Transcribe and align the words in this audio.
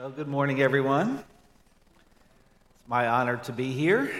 Well, 0.00 0.08
good 0.08 0.28
morning, 0.28 0.62
everyone. 0.62 1.22
It's 2.74 2.88
my 2.88 3.06
honor 3.06 3.36
to 3.36 3.52
be 3.52 3.72
here. 3.72 4.10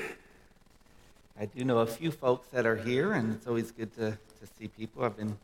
I 1.40 1.46
do 1.46 1.64
know 1.64 1.78
a 1.78 1.86
few 1.86 2.10
folks 2.10 2.48
that 2.48 2.66
are 2.66 2.76
here, 2.76 3.14
and 3.14 3.32
it's 3.32 3.46
always 3.46 3.70
good 3.70 3.90
to, 3.94 4.10
to 4.10 4.46
see 4.58 4.68
people. 4.68 5.04
I've 5.04 5.16
been 5.16 5.38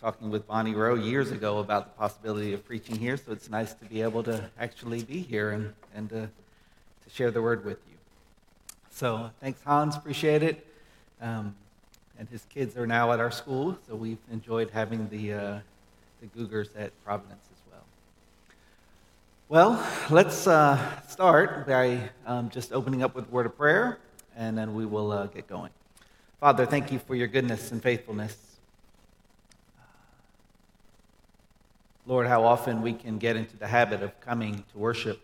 talking 0.00 0.28
with 0.28 0.48
Bonnie 0.48 0.74
Rowe 0.74 0.96
years 0.96 1.30
ago 1.30 1.60
about 1.60 1.84
the 1.84 1.98
possibility 2.00 2.52
of 2.52 2.66
preaching 2.66 2.96
here, 2.96 3.16
so 3.16 3.30
it's 3.30 3.48
nice 3.48 3.72
to 3.74 3.84
be 3.84 4.02
able 4.02 4.24
to 4.24 4.50
actually 4.58 5.04
be 5.04 5.20
here 5.20 5.52
and, 5.52 5.72
and 5.94 6.08
to, 6.08 6.22
to 6.22 7.10
share 7.14 7.30
the 7.30 7.40
word 7.40 7.64
with 7.64 7.78
you. 7.88 7.96
So, 8.90 9.30
thanks, 9.40 9.62
Hans. 9.62 9.94
Appreciate 9.94 10.42
it. 10.42 10.66
Um, 11.22 11.54
and 12.18 12.28
his 12.28 12.44
kids 12.52 12.76
are 12.76 12.88
now 12.88 13.12
at 13.12 13.20
our 13.20 13.30
school, 13.30 13.78
so 13.86 13.94
we've 13.94 14.18
enjoyed 14.32 14.70
having 14.70 15.08
the, 15.10 15.32
uh, 15.32 15.58
the 16.20 16.26
Googers 16.36 16.70
at 16.76 16.90
Providence 17.04 17.49
well, 19.50 19.84
let's 20.10 20.46
uh, 20.46 20.78
start 21.08 21.66
by 21.66 22.08
um, 22.24 22.50
just 22.50 22.72
opening 22.72 23.02
up 23.02 23.16
with 23.16 23.26
a 23.26 23.30
word 23.32 23.46
of 23.46 23.56
prayer, 23.56 23.98
and 24.36 24.56
then 24.56 24.76
we 24.76 24.86
will 24.86 25.10
uh, 25.10 25.26
get 25.26 25.48
going. 25.48 25.72
Father, 26.38 26.64
thank 26.64 26.92
you 26.92 27.00
for 27.00 27.16
your 27.16 27.26
goodness 27.26 27.72
and 27.72 27.82
faithfulness. 27.82 28.36
Lord, 32.06 32.28
how 32.28 32.44
often 32.44 32.80
we 32.80 32.92
can 32.92 33.18
get 33.18 33.34
into 33.34 33.56
the 33.56 33.66
habit 33.66 34.04
of 34.04 34.20
coming 34.20 34.62
to 34.70 34.78
worship 34.78 35.20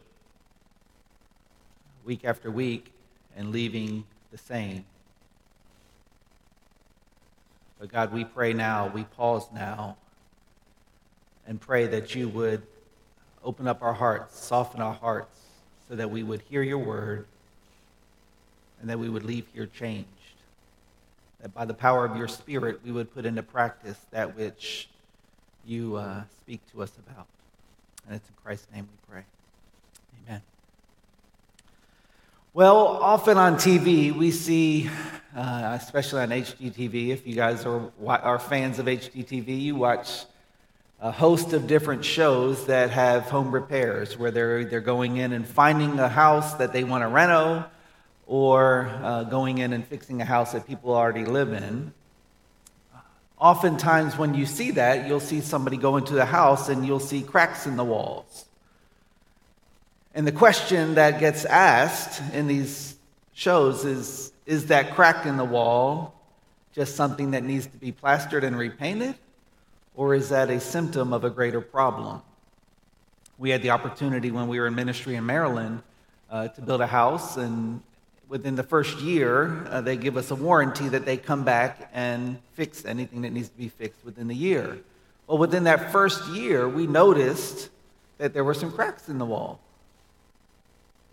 week 2.04 2.24
after 2.24 2.50
week 2.50 2.90
and 3.36 3.52
leaving 3.52 4.02
the 4.32 4.38
same. 4.38 4.84
But 7.78 7.92
God, 7.92 8.12
we 8.12 8.24
pray 8.24 8.54
now, 8.54 8.88
we 8.88 9.04
pause 9.04 9.46
now, 9.54 9.96
and 11.46 11.60
pray 11.60 11.86
that 11.86 12.16
you 12.16 12.28
would 12.30 12.66
open 13.46 13.68
up 13.68 13.80
our 13.80 13.94
hearts, 13.94 14.38
soften 14.38 14.82
our 14.82 14.92
hearts, 14.92 15.40
so 15.88 15.94
that 15.94 16.10
we 16.10 16.24
would 16.24 16.42
hear 16.42 16.62
your 16.62 16.78
word 16.78 17.26
and 18.80 18.90
that 18.90 18.98
we 18.98 19.08
would 19.08 19.24
leave 19.24 19.46
here 19.54 19.66
changed. 19.66 20.08
That 21.40 21.54
by 21.54 21.64
the 21.64 21.74
power 21.74 22.04
of 22.04 22.16
your 22.16 22.28
spirit, 22.28 22.80
we 22.84 22.90
would 22.90 23.14
put 23.14 23.24
into 23.24 23.42
practice 23.42 23.98
that 24.10 24.36
which 24.36 24.88
you 25.64 25.96
uh, 25.96 26.22
speak 26.40 26.60
to 26.72 26.82
us 26.82 26.92
about. 27.06 27.26
And 28.06 28.16
it's 28.16 28.28
in 28.28 28.34
Christ's 28.42 28.66
name 28.74 28.88
we 28.90 29.12
pray. 29.14 29.24
Amen. 30.26 30.42
Well, 32.52 32.76
often 32.76 33.38
on 33.38 33.56
TV, 33.56 34.12
we 34.12 34.32
see, 34.32 34.90
uh, 35.36 35.78
especially 35.80 36.22
on 36.22 36.30
HGTV, 36.30 37.08
if 37.10 37.26
you 37.26 37.36
guys 37.36 37.64
are, 37.64 37.92
are 38.06 38.38
fans 38.40 38.80
of 38.80 38.86
HGTV, 38.86 39.60
you 39.60 39.76
watch 39.76 40.24
a 41.00 41.12
host 41.12 41.52
of 41.52 41.66
different 41.66 42.04
shows 42.04 42.66
that 42.66 42.90
have 42.90 43.24
home 43.24 43.52
repairs 43.52 44.16
where 44.16 44.30
they're, 44.30 44.64
they're 44.64 44.80
going 44.80 45.18
in 45.18 45.32
and 45.32 45.46
finding 45.46 45.98
a 45.98 46.08
house 46.08 46.54
that 46.54 46.72
they 46.72 46.84
want 46.84 47.02
to 47.02 47.08
reno 47.08 47.66
or 48.26 48.86
uh, 49.02 49.24
going 49.24 49.58
in 49.58 49.72
and 49.72 49.86
fixing 49.86 50.22
a 50.22 50.24
house 50.24 50.52
that 50.52 50.66
people 50.66 50.94
already 50.94 51.24
live 51.24 51.52
in. 51.52 51.92
Oftentimes, 53.38 54.16
when 54.16 54.32
you 54.32 54.46
see 54.46 54.70
that, 54.72 55.06
you'll 55.06 55.20
see 55.20 55.42
somebody 55.42 55.76
go 55.76 55.98
into 55.98 56.14
the 56.14 56.24
house 56.24 56.70
and 56.70 56.86
you'll 56.86 56.98
see 56.98 57.22
cracks 57.22 57.66
in 57.66 57.76
the 57.76 57.84
walls. 57.84 58.46
And 60.14 60.26
the 60.26 60.32
question 60.32 60.94
that 60.94 61.20
gets 61.20 61.44
asked 61.44 62.22
in 62.32 62.46
these 62.46 62.96
shows 63.34 63.84
is 63.84 64.32
Is 64.46 64.68
that 64.68 64.94
crack 64.94 65.26
in 65.26 65.36
the 65.36 65.44
wall 65.44 66.14
just 66.72 66.96
something 66.96 67.32
that 67.32 67.42
needs 67.44 67.66
to 67.66 67.76
be 67.76 67.92
plastered 67.92 68.42
and 68.42 68.58
repainted? 68.58 69.14
Or 69.96 70.14
is 70.14 70.28
that 70.28 70.50
a 70.50 70.60
symptom 70.60 71.12
of 71.12 71.24
a 71.24 71.30
greater 71.30 71.60
problem? 71.60 72.22
We 73.38 73.50
had 73.50 73.62
the 73.62 73.70
opportunity 73.70 74.30
when 74.30 74.46
we 74.46 74.60
were 74.60 74.66
in 74.66 74.74
ministry 74.74 75.16
in 75.16 75.26
Maryland 75.26 75.82
uh, 76.30 76.48
to 76.48 76.60
build 76.60 76.80
a 76.82 76.86
house, 76.86 77.36
and 77.36 77.82
within 78.28 78.56
the 78.56 78.62
first 78.62 78.98
year, 79.00 79.66
uh, 79.70 79.80
they 79.80 79.96
give 79.96 80.16
us 80.16 80.30
a 80.30 80.34
warranty 80.34 80.88
that 80.88 81.04
they 81.06 81.16
come 81.16 81.44
back 81.44 81.90
and 81.94 82.38
fix 82.54 82.84
anything 82.84 83.22
that 83.22 83.30
needs 83.30 83.48
to 83.48 83.56
be 83.56 83.68
fixed 83.68 84.04
within 84.04 84.28
the 84.28 84.34
year. 84.34 84.78
Well, 85.26 85.38
within 85.38 85.64
that 85.64 85.92
first 85.92 86.26
year, 86.28 86.68
we 86.68 86.86
noticed 86.86 87.70
that 88.18 88.34
there 88.34 88.44
were 88.44 88.54
some 88.54 88.72
cracks 88.72 89.08
in 89.08 89.18
the 89.18 89.24
wall. 89.24 89.60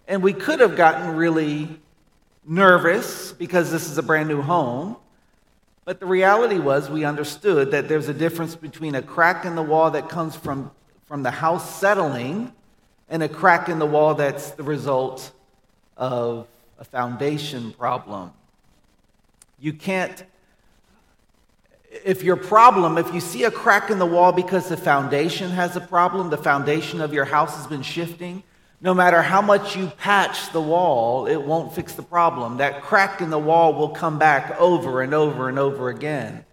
And 0.08 0.22
we 0.22 0.34
could 0.34 0.60
have 0.60 0.76
gotten 0.76 1.16
really 1.16 1.80
nervous 2.46 3.32
because 3.32 3.72
this 3.72 3.90
is 3.90 3.98
a 3.98 4.04
brand 4.04 4.28
new 4.28 4.42
home. 4.42 4.98
But 5.86 6.00
the 6.00 6.06
reality 6.06 6.60
was, 6.60 6.90
we 6.90 7.04
understood 7.04 7.72
that 7.72 7.90
there's 7.90 8.08
a 8.08 8.14
difference 8.14 8.56
between 8.56 8.96
a 8.96 9.02
crack 9.02 9.46
in 9.46 9.56
the 9.56 9.64
wall 9.64 9.92
that 9.92 10.08
comes 10.08 10.36
from, 10.36 10.72
from 11.06 11.24
the 11.24 11.32
house 11.32 11.78
settling 11.80 12.54
and 13.10 13.22
a 13.22 13.30
crack 13.30 13.68
in 13.68 13.80
the 13.80 13.86
wall 13.86 14.16
that's 14.16 14.52
the 14.52 14.64
result 14.64 15.32
of 15.98 16.48
a 16.80 16.86
foundation 16.86 17.74
problem. 17.74 18.32
You 19.60 19.74
can't, 19.74 20.24
if 22.06 22.24
your 22.24 22.38
problem, 22.38 22.98
if 22.98 23.14
you 23.14 23.20
see 23.20 23.44
a 23.44 23.52
crack 23.52 23.90
in 23.90 24.00
the 24.00 24.06
wall 24.06 24.32
because 24.32 24.70
the 24.70 24.78
foundation 24.78 25.52
has 25.52 25.76
a 25.76 25.82
problem, 25.82 26.30
the 26.30 26.38
foundation 26.38 27.02
of 27.02 27.14
your 27.14 27.26
house 27.26 27.56
has 27.58 27.68
been 27.68 27.84
shifting, 27.84 28.44
no 28.84 28.94
matter 28.94 29.22
how 29.22 29.42
much 29.42 29.78
you 29.78 29.88
patch 29.98 30.52
the 30.52 30.60
wall, 30.60 31.26
it 31.26 31.42
won't 31.42 31.74
fix 31.74 31.94
the 31.94 32.04
problem. 32.04 32.58
That 32.58 32.82
crack 32.82 33.22
in 33.22 33.30
the 33.30 33.40
wall 33.40 33.74
will 33.74 33.88
come 33.88 34.20
back 34.20 34.60
over 34.60 35.02
and 35.02 35.14
over 35.14 35.48
and 35.48 35.58
over 35.58 35.88
again 35.88 36.44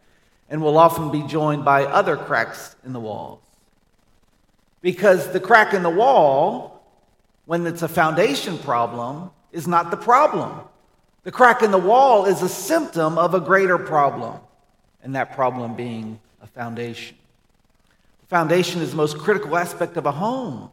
and 0.49 0.63
will 0.63 0.79
often 0.79 1.11
be 1.11 1.25
joined 1.25 1.65
by 1.65 1.85
other 1.85 2.17
cracks 2.17 2.77
in 2.85 2.93
the 2.93 3.01
walls. 3.01 3.41
Because 4.81 5.33
the 5.33 5.41
crack 5.41 5.75
in 5.75 5.83
the 5.83 5.91
wall, 5.91 6.87
when 7.47 7.67
it's 7.67 7.83
a 7.83 7.89
foundation 7.89 8.59
problem, 8.59 9.33
is 9.51 9.67
not 9.67 9.91
the 9.91 9.97
problem. 9.97 10.61
The 11.25 11.33
crack 11.33 11.63
in 11.63 11.73
the 11.73 11.79
wall 11.79 12.27
is 12.27 12.43
a 12.43 12.49
symptom 12.49 13.19
of 13.19 13.35
a 13.35 13.41
greater 13.41 13.77
problem, 13.77 14.39
and 15.03 15.17
that 15.17 15.35
problem 15.35 15.75
being 15.75 16.21
a 16.41 16.47
foundation. 16.47 17.17
The 18.21 18.29
foundation 18.29 18.83
is 18.83 18.93
the 18.93 18.97
most 18.97 19.19
critical 19.19 19.57
aspect 19.57 19.97
of 19.97 20.07
a 20.07 20.13
home. 20.13 20.71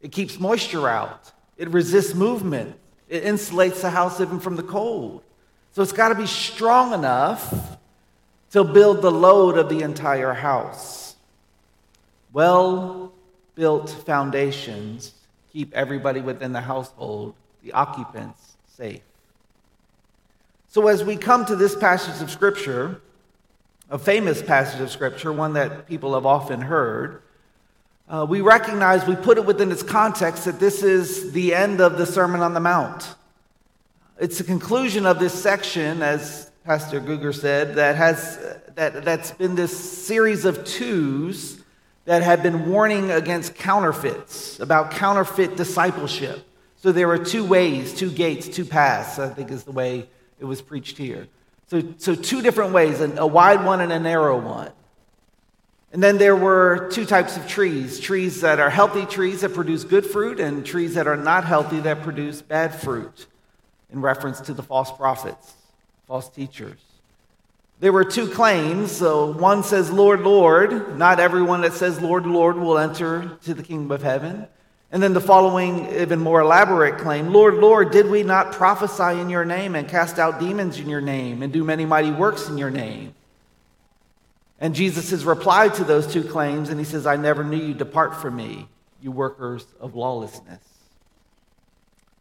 It 0.00 0.12
keeps 0.12 0.38
moisture 0.38 0.88
out. 0.88 1.32
It 1.56 1.68
resists 1.70 2.14
movement. 2.14 2.76
It 3.08 3.24
insulates 3.24 3.80
the 3.80 3.90
house 3.90 4.20
even 4.20 4.40
from 4.40 4.56
the 4.56 4.62
cold. 4.62 5.22
So 5.72 5.82
it's 5.82 5.92
got 5.92 6.10
to 6.10 6.14
be 6.14 6.26
strong 6.26 6.92
enough 6.92 7.78
to 8.50 8.64
build 8.64 9.02
the 9.02 9.10
load 9.10 9.58
of 9.58 9.68
the 9.68 9.82
entire 9.82 10.34
house. 10.34 11.16
Well 12.32 13.12
built 13.54 13.90
foundations 13.90 15.14
keep 15.52 15.74
everybody 15.74 16.20
within 16.20 16.52
the 16.52 16.60
household, 16.60 17.34
the 17.64 17.72
occupants, 17.72 18.56
safe. 18.68 19.00
So 20.68 20.86
as 20.86 21.02
we 21.02 21.16
come 21.16 21.44
to 21.46 21.56
this 21.56 21.74
passage 21.74 22.22
of 22.22 22.30
Scripture, 22.30 23.00
a 23.90 23.98
famous 23.98 24.42
passage 24.42 24.80
of 24.80 24.90
Scripture, 24.90 25.32
one 25.32 25.54
that 25.54 25.88
people 25.88 26.14
have 26.14 26.26
often 26.26 26.60
heard, 26.60 27.22
uh, 28.08 28.26
we 28.28 28.40
recognize, 28.40 29.06
we 29.06 29.16
put 29.16 29.38
it 29.38 29.44
within 29.44 29.70
its 29.70 29.82
context 29.82 30.44
that 30.46 30.58
this 30.58 30.82
is 30.82 31.32
the 31.32 31.54
end 31.54 31.80
of 31.80 31.98
the 31.98 32.06
Sermon 32.06 32.40
on 32.40 32.54
the 32.54 32.60
Mount. 32.60 33.14
It's 34.18 34.38
the 34.38 34.44
conclusion 34.44 35.06
of 35.06 35.18
this 35.18 35.34
section, 35.34 36.02
as 36.02 36.50
Pastor 36.64 37.00
Guger 37.00 37.34
said, 37.34 37.76
that 37.76 37.96
has 37.96 38.38
that, 38.74 39.04
that's 39.04 39.32
been 39.32 39.56
this 39.56 39.76
series 39.76 40.44
of 40.44 40.64
twos 40.64 41.62
that 42.04 42.22
have 42.22 42.42
been 42.42 42.70
warning 42.70 43.10
against 43.10 43.54
counterfeits, 43.54 44.60
about 44.60 44.92
counterfeit 44.92 45.56
discipleship. 45.56 46.46
So 46.76 46.92
there 46.92 47.10
are 47.10 47.18
two 47.18 47.44
ways, 47.44 47.92
two 47.92 48.10
gates, 48.10 48.48
two 48.48 48.64
paths, 48.64 49.18
I 49.18 49.28
think 49.30 49.50
is 49.50 49.64
the 49.64 49.72
way 49.72 50.08
it 50.38 50.44
was 50.44 50.62
preached 50.62 50.96
here. 50.96 51.26
So, 51.66 51.82
so 51.98 52.14
two 52.14 52.40
different 52.40 52.72
ways, 52.72 53.00
a 53.00 53.26
wide 53.26 53.64
one 53.64 53.80
and 53.80 53.92
a 53.92 53.98
narrow 53.98 54.40
one. 54.40 54.70
And 55.92 56.02
then 56.02 56.18
there 56.18 56.36
were 56.36 56.88
two 56.92 57.06
types 57.06 57.36
of 57.36 57.48
trees 57.48 57.98
trees 57.98 58.42
that 58.42 58.60
are 58.60 58.70
healthy 58.70 59.06
trees 59.06 59.40
that 59.40 59.54
produce 59.54 59.84
good 59.84 60.04
fruit, 60.04 60.38
and 60.40 60.64
trees 60.64 60.94
that 60.94 61.06
are 61.06 61.16
not 61.16 61.44
healthy 61.44 61.80
that 61.80 62.02
produce 62.02 62.42
bad 62.42 62.74
fruit, 62.74 63.26
in 63.90 64.00
reference 64.00 64.40
to 64.42 64.54
the 64.54 64.62
false 64.62 64.92
prophets, 64.92 65.54
false 66.06 66.28
teachers. 66.28 66.78
There 67.80 67.92
were 67.92 68.04
two 68.04 68.28
claims. 68.28 68.90
So 68.90 69.32
one 69.32 69.62
says, 69.62 69.90
Lord, 69.90 70.22
Lord. 70.22 70.98
Not 70.98 71.20
everyone 71.20 71.60
that 71.60 71.74
says, 71.74 72.00
Lord, 72.00 72.26
Lord, 72.26 72.56
will 72.56 72.76
enter 72.76 73.38
to 73.44 73.54
the 73.54 73.62
kingdom 73.62 73.92
of 73.92 74.02
heaven. 74.02 74.48
And 74.90 75.02
then 75.02 75.12
the 75.12 75.20
following, 75.20 75.86
even 75.94 76.18
more 76.18 76.40
elaborate 76.40 76.98
claim 76.98 77.32
Lord, 77.32 77.54
Lord, 77.54 77.90
did 77.90 78.06
we 78.06 78.22
not 78.22 78.52
prophesy 78.52 79.20
in 79.20 79.28
your 79.28 79.44
name 79.44 79.74
and 79.74 79.86
cast 79.86 80.18
out 80.18 80.40
demons 80.40 80.78
in 80.78 80.88
your 80.88 81.02
name 81.02 81.42
and 81.42 81.52
do 81.52 81.62
many 81.62 81.84
mighty 81.84 82.10
works 82.10 82.48
in 82.48 82.58
your 82.58 82.70
name? 82.70 83.14
And 84.60 84.74
Jesus 84.74 85.10
has 85.10 85.24
replied 85.24 85.74
to 85.74 85.84
those 85.84 86.12
two 86.12 86.24
claims, 86.24 86.68
and 86.68 86.78
he 86.78 86.84
says, 86.84 87.06
I 87.06 87.16
never 87.16 87.44
knew 87.44 87.56
you. 87.56 87.74
Depart 87.74 88.16
from 88.16 88.36
me, 88.36 88.68
you 89.00 89.12
workers 89.12 89.66
of 89.80 89.94
lawlessness. 89.94 90.62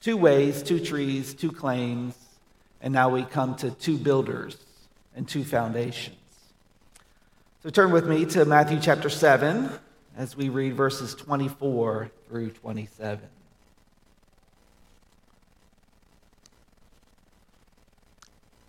Two 0.02 0.18
ways, 0.18 0.62
two 0.62 0.80
trees, 0.80 1.34
two 1.34 1.52
claims, 1.52 2.16
and 2.82 2.94
now 2.94 3.10
we 3.10 3.24
come 3.24 3.56
to 3.56 3.72
two 3.72 3.98
builders 3.98 4.58
and 5.16 5.28
two 5.28 5.44
foundations. 5.44 6.16
So 7.64 7.72
turn 7.72 7.92
with 7.92 8.08
me 8.08 8.26
to 8.28 8.46
Matthew 8.46 8.80
chapter 8.80 9.10
7, 9.10 9.70
as 10.16 10.38
we 10.38 10.50
read 10.50 10.76
verses 10.76 11.16
24 11.16 12.12
through 12.30 12.52
27. 12.52 13.28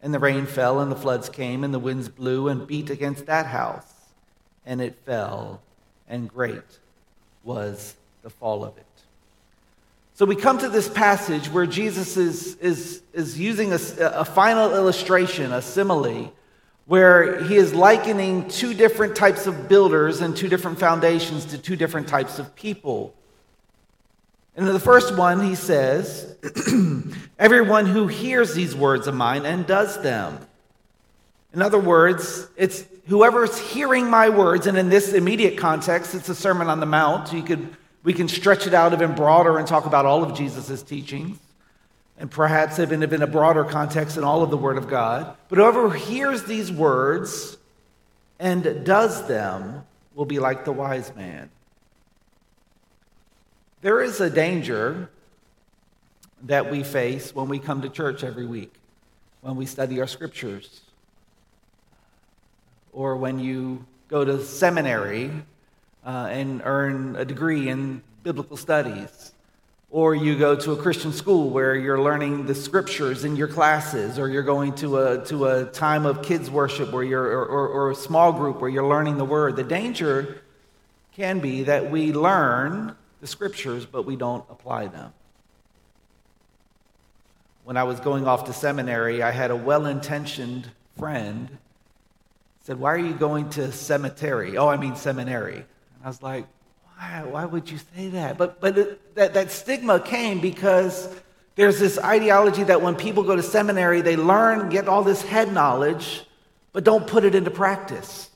And 0.00 0.14
the 0.14 0.18
rain 0.18 0.46
fell, 0.46 0.80
and 0.80 0.92
the 0.92 0.96
floods 0.96 1.28
came, 1.28 1.64
and 1.64 1.74
the 1.74 1.78
winds 1.78 2.08
blew 2.08 2.48
and 2.48 2.66
beat 2.66 2.88
against 2.88 3.26
that 3.26 3.46
house, 3.46 3.92
and 4.64 4.80
it 4.80 4.96
fell, 5.04 5.60
and 6.08 6.28
great 6.28 6.78
was 7.42 7.96
the 8.22 8.30
fall 8.30 8.64
of 8.64 8.76
it. 8.76 8.84
So 10.14 10.24
we 10.24 10.36
come 10.36 10.58
to 10.58 10.68
this 10.68 10.88
passage 10.88 11.48
where 11.48 11.66
Jesus 11.66 12.16
is, 12.16 12.56
is, 12.56 13.02
is 13.12 13.38
using 13.38 13.72
a, 13.72 13.78
a 14.00 14.24
final 14.24 14.74
illustration, 14.74 15.52
a 15.52 15.62
simile, 15.62 16.32
where 16.86 17.44
he 17.44 17.56
is 17.56 17.74
likening 17.74 18.48
two 18.48 18.74
different 18.74 19.14
types 19.14 19.46
of 19.46 19.68
builders 19.68 20.20
and 20.20 20.36
two 20.36 20.48
different 20.48 20.78
foundations 20.78 21.44
to 21.44 21.58
two 21.58 21.76
different 21.76 22.08
types 22.08 22.38
of 22.38 22.54
people. 22.56 23.14
And 24.58 24.66
in 24.66 24.72
the 24.72 24.80
first 24.80 25.14
one, 25.14 25.40
he 25.44 25.54
says, 25.54 26.36
Everyone 27.38 27.86
who 27.86 28.08
hears 28.08 28.54
these 28.54 28.74
words 28.74 29.06
of 29.06 29.14
mine 29.14 29.46
and 29.46 29.64
does 29.64 30.02
them. 30.02 30.36
In 31.54 31.62
other 31.62 31.78
words, 31.78 32.48
it's 32.56 32.84
whoever's 33.06 33.56
hearing 33.56 34.10
my 34.10 34.30
words, 34.30 34.66
and 34.66 34.76
in 34.76 34.88
this 34.88 35.12
immediate 35.12 35.58
context, 35.58 36.12
it's 36.12 36.28
a 36.28 36.34
Sermon 36.34 36.66
on 36.66 36.80
the 36.80 36.86
Mount. 36.86 37.32
You 37.32 37.44
could, 37.44 37.76
we 38.02 38.12
can 38.12 38.26
stretch 38.26 38.66
it 38.66 38.74
out 38.74 38.92
even 38.92 39.14
broader 39.14 39.58
and 39.58 39.66
talk 39.66 39.86
about 39.86 40.06
all 40.06 40.24
of 40.24 40.36
Jesus' 40.36 40.82
teachings, 40.82 41.38
and 42.18 42.28
perhaps 42.28 42.80
even 42.80 43.00
in 43.00 43.22
a 43.22 43.28
broader 43.28 43.62
context 43.62 44.16
in 44.16 44.24
all 44.24 44.42
of 44.42 44.50
the 44.50 44.56
Word 44.56 44.76
of 44.76 44.88
God. 44.88 45.36
But 45.48 45.58
whoever 45.58 45.94
hears 45.94 46.42
these 46.46 46.72
words 46.72 47.56
and 48.40 48.84
does 48.84 49.28
them 49.28 49.84
will 50.16 50.26
be 50.26 50.40
like 50.40 50.64
the 50.64 50.72
wise 50.72 51.14
man. 51.14 51.48
There 53.80 54.02
is 54.02 54.20
a 54.20 54.28
danger 54.28 55.08
that 56.42 56.68
we 56.68 56.82
face 56.82 57.32
when 57.32 57.48
we 57.48 57.60
come 57.60 57.82
to 57.82 57.88
church 57.88 58.24
every 58.24 58.44
week, 58.44 58.74
when 59.40 59.54
we 59.54 59.66
study 59.66 60.00
our 60.00 60.08
scriptures, 60.08 60.80
or 62.92 63.16
when 63.16 63.38
you 63.38 63.86
go 64.08 64.24
to 64.24 64.42
seminary 64.42 65.30
uh, 66.04 66.26
and 66.28 66.60
earn 66.64 67.14
a 67.14 67.24
degree 67.24 67.68
in 67.68 68.02
biblical 68.24 68.56
studies, 68.56 69.30
or 69.90 70.12
you 70.12 70.36
go 70.36 70.56
to 70.56 70.72
a 70.72 70.76
Christian 70.76 71.12
school 71.12 71.50
where 71.50 71.76
you're 71.76 72.02
learning 72.02 72.46
the 72.46 72.56
scriptures 72.56 73.22
in 73.22 73.36
your 73.36 73.46
classes, 73.46 74.18
or 74.18 74.28
you're 74.28 74.42
going 74.42 74.74
to 74.74 74.98
a, 74.98 75.24
to 75.26 75.46
a 75.46 75.66
time 75.66 76.04
of 76.04 76.24
kids' 76.24 76.50
worship 76.50 76.90
where 76.90 77.04
you're, 77.04 77.22
or, 77.22 77.46
or, 77.46 77.68
or 77.68 77.90
a 77.92 77.94
small 77.94 78.32
group 78.32 78.60
where 78.60 78.70
you're 78.70 78.88
learning 78.88 79.18
the 79.18 79.24
word. 79.24 79.54
The 79.54 79.62
danger 79.62 80.42
can 81.12 81.38
be 81.38 81.62
that 81.62 81.92
we 81.92 82.12
learn 82.12 82.96
the 83.20 83.26
scriptures, 83.26 83.86
but 83.86 84.02
we 84.02 84.16
don't 84.16 84.44
apply 84.50 84.86
them. 84.86 85.12
When 87.64 87.76
I 87.76 87.84
was 87.84 88.00
going 88.00 88.26
off 88.26 88.44
to 88.44 88.52
seminary, 88.52 89.22
I 89.22 89.30
had 89.30 89.50
a 89.50 89.56
well 89.56 89.86
intentioned 89.86 90.70
friend 90.96 91.58
said, 92.68 92.78
Why 92.78 92.92
are 92.92 92.98
you 92.98 93.14
going 93.14 93.48
to 93.50 93.72
cemetery? 93.72 94.58
Oh, 94.58 94.68
I 94.68 94.76
mean 94.76 94.94
seminary. 94.94 95.56
And 95.56 96.04
I 96.04 96.08
was 96.08 96.22
like, 96.22 96.46
Why, 96.98 97.22
why 97.22 97.44
would 97.46 97.70
you 97.70 97.78
say 97.96 98.08
that? 98.08 98.36
But, 98.36 98.60
but 98.60 98.76
it, 98.76 99.14
that, 99.14 99.32
that 99.32 99.50
stigma 99.50 100.00
came 100.00 100.40
because 100.40 101.08
there's 101.54 101.78
this 101.78 101.98
ideology 101.98 102.64
that 102.64 102.82
when 102.82 102.94
people 102.94 103.22
go 103.22 103.34
to 103.34 103.42
seminary, 103.42 104.02
they 104.02 104.16
learn, 104.16 104.68
get 104.68 104.86
all 104.86 105.02
this 105.02 105.22
head 105.22 105.50
knowledge, 105.50 106.24
but 106.74 106.84
don't 106.84 107.06
put 107.06 107.24
it 107.24 107.34
into 107.34 107.50
practice. 107.50 108.28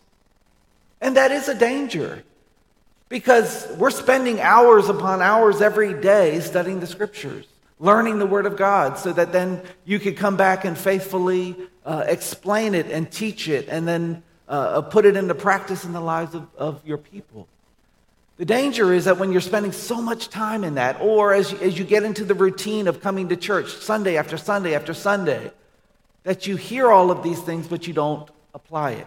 And 1.03 1.19
that 1.19 1.31
is 1.31 1.49
a 1.49 1.55
danger. 1.55 2.25
Because 3.13 3.69
we're 3.77 3.91
spending 3.91 4.41
hours 4.41 4.89
upon 4.89 5.21
hours 5.21 5.61
every 5.61 5.93
day 5.93 6.41
studying 6.41 6.81
the 6.81 6.87
scriptures, 6.87 7.45
learning 7.79 8.19
the 8.19 8.25
Word 8.25 8.47
of 8.47 8.57
God, 8.57 8.97
so 8.97 9.13
that 9.13 9.33
then 9.33 9.61
you 9.85 9.99
could 9.99 10.17
come 10.17 10.39
back 10.39 10.65
and 10.65 10.79
faithfully 10.79 11.55
uh, 11.85 12.05
explain 12.07 12.75
it 12.75 12.87
and 12.87 13.13
teach 13.13 13.49
it 13.49 13.69
and 13.69 13.87
then 13.87 14.23
uh, 14.49 14.53
uh, 14.53 14.81
put 14.81 15.05
it 15.05 15.15
into 15.15 15.35
practice 15.35 15.85
in 15.85 15.93
the 15.93 16.01
lives 16.01 16.35
of, 16.35 16.49
of 16.57 16.81
your 16.87 16.97
people. 16.97 17.47
The 18.39 18.47
danger 18.47 18.95
is 18.95 19.05
that 19.05 19.19
when 19.19 19.31
you're 19.31 19.43
spending 19.43 19.73
so 19.73 20.01
much 20.01 20.31
time 20.31 20.65
in 20.65 20.77
that, 20.77 20.99
or 21.03 21.35
as 21.35 21.53
you, 21.53 21.59
as 21.59 21.79
you 21.79 21.85
get 21.85 22.05
into 22.05 22.25
the 22.25 22.35
routine 22.35 22.89
of 22.89 23.03
coming 23.03 23.29
to 23.29 23.37
church 23.37 23.73
Sunday 23.75 24.17
after 24.17 24.39
Sunday 24.39 24.75
after 24.75 24.95
Sunday, 24.95 25.51
that 26.23 26.47
you 26.47 26.57
hear 26.57 26.91
all 26.91 27.11
of 27.11 27.23
these 27.23 27.43
things, 27.43 27.67
but 27.67 27.87
you 27.87 27.93
don't 27.93 28.31
apply 28.55 28.93
it. 28.93 29.07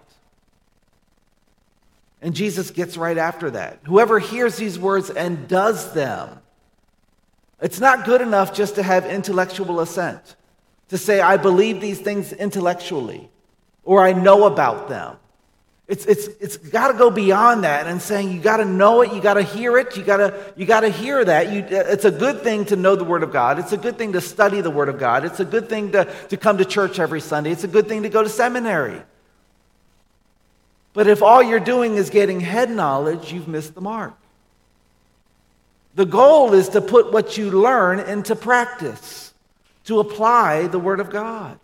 And 2.25 2.33
Jesus 2.33 2.71
gets 2.71 2.97
right 2.97 3.19
after 3.19 3.51
that. 3.51 3.81
Whoever 3.83 4.17
hears 4.17 4.55
these 4.55 4.79
words 4.79 5.11
and 5.11 5.47
does 5.47 5.93
them, 5.93 6.39
it's 7.61 7.79
not 7.79 8.03
good 8.03 8.19
enough 8.19 8.51
just 8.51 8.75
to 8.75 8.83
have 8.83 9.05
intellectual 9.05 9.79
assent, 9.79 10.35
to 10.89 10.97
say, 10.97 11.21
I 11.21 11.37
believe 11.37 11.81
these 11.81 11.99
things 11.99 12.33
intellectually, 12.33 13.29
or 13.83 14.03
I 14.03 14.13
know 14.13 14.45
about 14.45 14.89
them. 14.89 15.17
It's, 15.87 16.07
it's, 16.07 16.25
it's 16.41 16.57
got 16.57 16.91
to 16.91 16.97
go 16.97 17.11
beyond 17.11 17.63
that 17.63 17.85
and 17.85 18.01
saying 18.01 18.31
you 18.31 18.41
got 18.41 18.57
to 18.57 18.65
know 18.65 19.01
it, 19.03 19.13
you 19.13 19.21
got 19.21 19.35
to 19.35 19.43
hear 19.43 19.77
it, 19.77 19.95
you 19.95 20.03
got 20.03 20.17
to 20.17 20.53
you 20.57 20.65
got 20.65 20.79
to 20.79 20.89
hear 20.89 21.23
that. 21.23 21.53
You, 21.53 21.63
it's 21.69 22.05
a 22.05 22.11
good 22.11 22.41
thing 22.41 22.65
to 22.65 22.75
know 22.75 22.95
the 22.95 23.03
Word 23.03 23.21
of 23.21 23.31
God. 23.31 23.59
It's 23.59 23.71
a 23.71 23.77
good 23.77 23.99
thing 23.99 24.13
to 24.13 24.21
study 24.21 24.61
the 24.61 24.71
Word 24.71 24.89
of 24.89 24.97
God. 24.97 25.25
It's 25.25 25.39
a 25.39 25.45
good 25.45 25.69
thing 25.69 25.91
to, 25.91 26.05
to 26.29 26.37
come 26.37 26.57
to 26.57 26.65
church 26.65 26.97
every 26.97 27.21
Sunday. 27.21 27.51
It's 27.51 27.65
a 27.65 27.67
good 27.67 27.87
thing 27.87 28.01
to 28.01 28.09
go 28.09 28.23
to 28.23 28.29
seminary. 28.29 28.99
But 30.95 31.07
if 31.07 31.21
all 31.21 31.43
you're 31.43 31.59
doing 31.59 31.95
is 31.95 32.09
getting 32.09 32.39
head 32.39 32.71
knowledge, 32.71 33.31
you've 33.31 33.49
missed 33.49 33.75
the 33.75 33.81
mark. 33.81 34.15
The 35.93 36.05
goal 36.05 36.53
is 36.53 36.69
to 36.69 36.81
put 36.81 37.11
what 37.11 37.37
you 37.37 37.51
learn 37.51 37.99
into 37.99 38.35
practice, 38.35 39.33
to 39.83 39.99
apply 39.99 40.67
the 40.67 40.79
Word 40.79 41.01
of 41.01 41.09
God. 41.09 41.59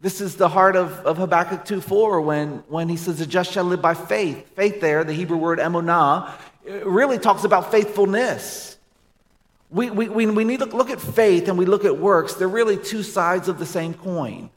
This 0.00 0.20
is 0.20 0.36
the 0.36 0.48
heart 0.48 0.76
of, 0.76 0.92
of 1.06 1.18
Habakkuk 1.18 1.64
2.4 1.64 2.24
when, 2.24 2.50
when 2.68 2.88
he 2.88 2.96
says, 2.96 3.18
the 3.18 3.26
just 3.26 3.52
shall 3.52 3.64
live 3.64 3.82
by 3.82 3.94
faith. 3.94 4.54
Faith 4.54 4.80
there, 4.80 5.02
the 5.02 5.12
Hebrew 5.12 5.36
word 5.36 5.58
emunah, 5.58 6.32
really 6.84 7.18
talks 7.18 7.42
about 7.42 7.72
faithfulness. 7.72 8.76
We, 9.70 9.90
we, 9.90 10.08
we, 10.08 10.26
we 10.26 10.44
need 10.44 10.60
to 10.60 10.66
look 10.66 10.90
at 10.90 11.00
faith 11.00 11.48
and 11.48 11.58
we 11.58 11.66
look 11.66 11.84
at 11.84 11.98
works. 11.98 12.34
They're 12.34 12.48
really 12.48 12.76
two 12.76 13.02
sides 13.02 13.48
of 13.48 13.58
the 13.58 13.66
same 13.66 13.92
coin. 13.92 14.50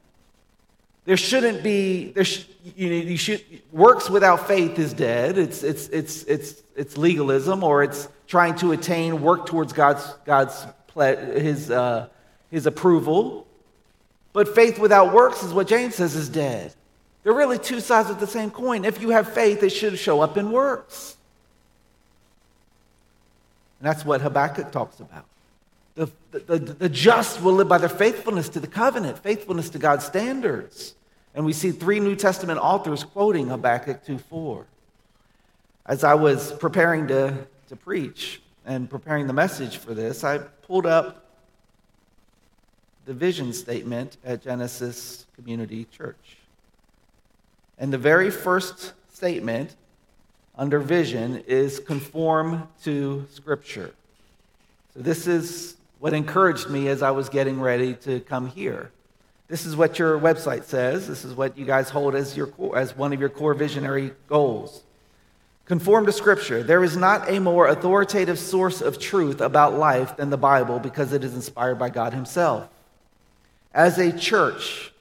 There 1.12 1.18
shouldn't 1.18 1.62
be, 1.62 2.14
there 2.14 2.24
sh, 2.24 2.46
you, 2.74 2.90
know, 2.90 2.96
you 2.96 3.18
should, 3.18 3.44
works 3.74 4.10
without 4.10 4.48
faith 4.48 4.80
is 4.80 4.94
dead. 4.94 5.38
It's, 5.38 5.62
it's, 5.62 5.90
it's, 5.90 6.24
it's, 6.24 6.64
it's 6.74 6.96
legalism 6.96 7.66
or 7.66 7.84
it's 7.84 8.08
trying 8.28 8.56
to 8.60 8.72
attain, 8.72 9.22
work 9.22 9.46
towards 9.46 9.74
God's, 9.74 10.06
God's 10.24 10.66
his, 10.96 11.70
uh, 11.70 12.08
his 12.50 12.66
approval. 12.66 13.46
But 14.32 14.56
faith 14.56 14.80
without 14.80 15.14
works 15.14 15.44
is 15.44 15.54
what 15.54 15.68
James 15.68 15.96
says 15.96 16.16
is 16.16 16.30
dead. 16.30 16.74
They're 17.24 17.34
really 17.34 17.60
two 17.60 17.82
sides 17.82 18.10
of 18.10 18.22
the 18.22 18.26
same 18.26 18.50
coin. 18.50 18.86
If 18.86 19.02
you 19.02 19.10
have 19.10 19.34
faith, 19.34 19.64
it 19.64 19.72
should 19.72 20.00
show 20.00 20.22
up 20.22 20.38
in 20.38 20.50
works. 20.50 21.18
And 23.82 23.90
that's 23.90 24.06
what 24.06 24.22
Habakkuk 24.22 24.72
talks 24.72 25.02
about. 25.02 25.26
The, 25.96 26.10
the, 26.32 26.58
the, 26.58 26.88
just 26.88 27.42
will 27.42 27.52
live 27.52 27.68
by 27.68 27.80
their 27.80 27.90
faithfulness 27.90 28.48
to 28.48 28.62
the 28.62 28.68
covenant, 28.68 29.20
faithfulness 29.20 29.70
to 29.72 29.78
God's 29.78 30.06
standards. 30.06 30.96
And 31.34 31.46
we 31.46 31.54
see 31.54 31.72
three 31.72 32.00
New 32.00 32.16
Testament 32.16 32.60
authors 32.60 33.04
quoting 33.04 33.48
Habakkuk 33.48 34.06
2.4. 34.06 34.66
As 35.86 36.04
I 36.04 36.14
was 36.14 36.52
preparing 36.54 37.08
to, 37.08 37.48
to 37.70 37.76
preach 37.76 38.42
and 38.66 38.90
preparing 38.90 39.28
the 39.28 39.34
message 39.34 39.78
for 39.78 39.94
this, 39.94 40.24
I 40.24 40.38
pulled 40.38 40.86
up 40.86 41.26
the 43.06 43.14
vision 43.14 43.54
statement 43.54 44.18
at 44.24 44.42
Genesis 44.42 45.26
Community 45.36 45.86
Church. 45.86 46.38
And 47.78 47.92
the 47.92 47.98
very 47.98 48.30
first 48.30 48.94
statement 49.12 49.76
under 50.56 50.80
vision 50.80 51.44
is 51.48 51.80
conform 51.80 52.68
to 52.84 53.26
Scripture. 53.32 53.94
So 54.94 55.00
this 55.02 55.26
is 55.26 55.78
what 56.00 56.14
encouraged 56.14 56.70
me 56.70 56.90
as 56.90 57.02
I 57.02 57.12
was 57.12 57.30
getting 57.30 57.60
ready 57.60 57.96
to 57.96 58.20
come 58.20 58.48
here. 58.48 58.92
This 59.52 59.66
is 59.66 59.76
what 59.76 60.00
your 60.00 60.18
website 60.18 60.64
says. 60.64 61.10
This 61.10 61.26
is 61.26 61.34
what 61.34 61.58
you 61.58 61.66
guys 61.66 61.90
hold 61.90 62.16
as, 62.16 62.38
your 62.38 62.54
as 62.74 62.96
one 62.96 63.12
of 63.12 63.20
your 63.20 63.28
core 63.28 63.54
visionary 63.54 64.14
goals. 64.30 64.82
Conform 65.66 66.06
to 66.06 66.14
Scripture. 66.14 66.64
There 66.64 66.86
is 66.86 66.96
not 66.96 67.30
a 67.30 67.38
more 67.38 67.68
authoritative 67.68 68.40
source 68.40 68.80
of 68.80 68.98
truth 68.98 69.42
about 69.42 69.74
life 69.74 70.16
than 70.16 70.30
the 70.30 70.38
Bible 70.38 70.80
because 70.80 71.12
it 71.12 71.26
is 71.26 71.34
inspired 71.34 71.78
by 71.78 71.90
God 71.90 72.14
Himself. 72.14 72.70
As 73.74 73.98
a 73.98 74.18
church, 74.18 74.94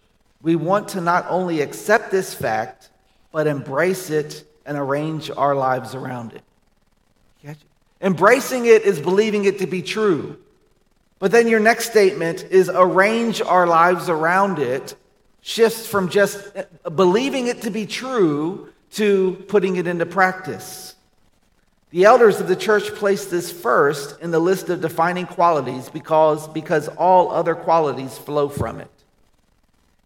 we 0.42 0.56
want 0.56 0.88
to 0.88 1.00
not 1.00 1.26
only 1.28 1.60
accept 1.60 2.10
this 2.10 2.34
fact, 2.34 2.90
but 3.30 3.46
embrace 3.46 4.10
it 4.10 4.44
and 4.66 4.76
arrange 4.76 5.30
our 5.30 5.54
lives 5.54 5.94
around 5.94 6.32
it. 6.32 7.56
Embracing 8.00 8.66
it 8.66 8.82
is 8.82 8.98
believing 8.98 9.44
it 9.44 9.60
to 9.60 9.68
be 9.68 9.80
true. 9.80 10.40
But 11.20 11.32
then 11.32 11.46
your 11.46 11.60
next 11.60 11.90
statement 11.90 12.46
is 12.50 12.70
arrange 12.74 13.42
our 13.42 13.66
lives 13.66 14.08
around 14.08 14.58
it, 14.58 14.96
shifts 15.42 15.86
from 15.86 16.08
just 16.08 16.50
believing 16.96 17.46
it 17.46 17.62
to 17.62 17.70
be 17.70 17.86
true 17.86 18.72
to 18.92 19.44
putting 19.46 19.76
it 19.76 19.86
into 19.86 20.06
practice. 20.06 20.96
The 21.90 22.04
elders 22.04 22.40
of 22.40 22.48
the 22.48 22.56
church 22.56 22.94
placed 22.94 23.30
this 23.30 23.52
first 23.52 24.18
in 24.20 24.30
the 24.30 24.38
list 24.38 24.70
of 24.70 24.80
defining 24.80 25.26
qualities 25.26 25.90
because, 25.90 26.48
because 26.48 26.88
all 26.88 27.30
other 27.30 27.54
qualities 27.54 28.16
flow 28.16 28.48
from 28.48 28.80
it. 28.80 28.90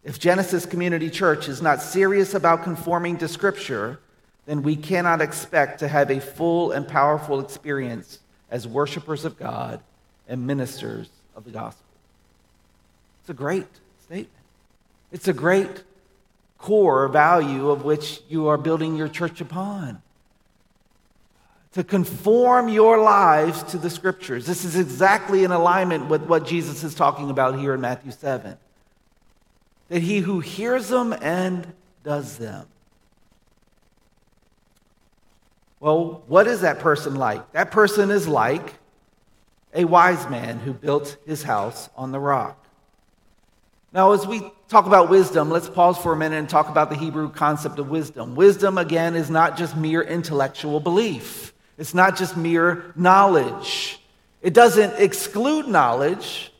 If 0.03 0.19
Genesis 0.19 0.65
Community 0.65 1.09
Church 1.09 1.47
is 1.47 1.61
not 1.61 1.81
serious 1.81 2.33
about 2.33 2.63
conforming 2.63 3.17
to 3.19 3.27
Scripture, 3.27 3.99
then 4.45 4.63
we 4.63 4.75
cannot 4.75 5.21
expect 5.21 5.79
to 5.79 5.87
have 5.87 6.11
a 6.11 6.19
full 6.19 6.71
and 6.71 6.87
powerful 6.87 7.39
experience 7.39 8.19
as 8.51 8.67
worshipers 8.67 9.23
of 9.23 9.39
God 9.39 9.81
and 10.27 10.45
ministers 10.45 11.09
of 11.35 11.43
the 11.43 11.51
gospel. 11.51 11.85
It's 13.21 13.29
a 13.29 13.33
great 13.33 13.67
statement. 14.03 14.29
It's 15.11 15.27
a 15.27 15.33
great 15.33 15.83
core 16.57 17.07
value 17.07 17.69
of 17.69 17.83
which 17.83 18.21
you 18.29 18.47
are 18.47 18.57
building 18.57 18.95
your 18.95 19.07
church 19.07 19.41
upon. 19.41 20.01
To 21.73 21.83
conform 21.83 22.69
your 22.69 23.01
lives 23.01 23.63
to 23.63 23.77
the 23.77 23.89
scriptures. 23.89 24.45
This 24.45 24.63
is 24.63 24.77
exactly 24.77 25.43
in 25.43 25.51
alignment 25.51 26.07
with 26.07 26.23
what 26.23 26.45
Jesus 26.45 26.83
is 26.83 26.95
talking 26.95 27.29
about 27.29 27.59
here 27.59 27.73
in 27.73 27.81
Matthew 27.81 28.11
7. 28.11 28.57
That 29.89 30.01
he 30.01 30.19
who 30.19 30.39
hears 30.39 30.87
them 30.87 31.13
and 31.21 31.73
does 32.03 32.37
them. 32.37 32.67
Well, 35.79 36.23
what 36.27 36.47
is 36.47 36.61
that 36.61 36.79
person 36.79 37.15
like? 37.15 37.51
That 37.51 37.71
person 37.71 38.09
is 38.09 38.27
like 38.27 38.75
a 39.75 39.85
wise 39.85 40.27
man 40.29 40.57
who 40.59 40.73
built 40.73 41.17
his 41.25 41.43
house 41.43 41.89
on 41.95 42.11
the 42.11 42.19
rock. 42.19 42.65
Now, 43.93 44.13
as 44.13 44.25
we 44.25 44.41
talk 44.67 44.87
about 44.87 45.09
wisdom, 45.09 45.49
let's 45.49 45.69
pause 45.69 45.97
for 45.97 46.13
a 46.13 46.17
minute 46.17 46.37
and 46.37 46.49
talk 46.49 46.69
about 46.69 46.89
the 46.89 46.95
Hebrew 46.95 47.29
concept 47.29 47.77
of 47.79 47.89
wisdom. 47.89 48.35
Wisdom, 48.35 48.77
again, 48.77 49.15
is 49.15 49.29
not 49.29 49.57
just 49.57 49.77
mere 49.77 50.01
intellectual 50.01 50.79
belief, 50.79 51.53
it's 51.77 51.93
not 51.93 52.17
just 52.17 52.35
mere 52.35 52.91
knowledge. 52.95 53.99
It 54.41 54.53
doesn't 54.53 54.99
exclude 54.99 55.67
knowledge, 55.67 56.51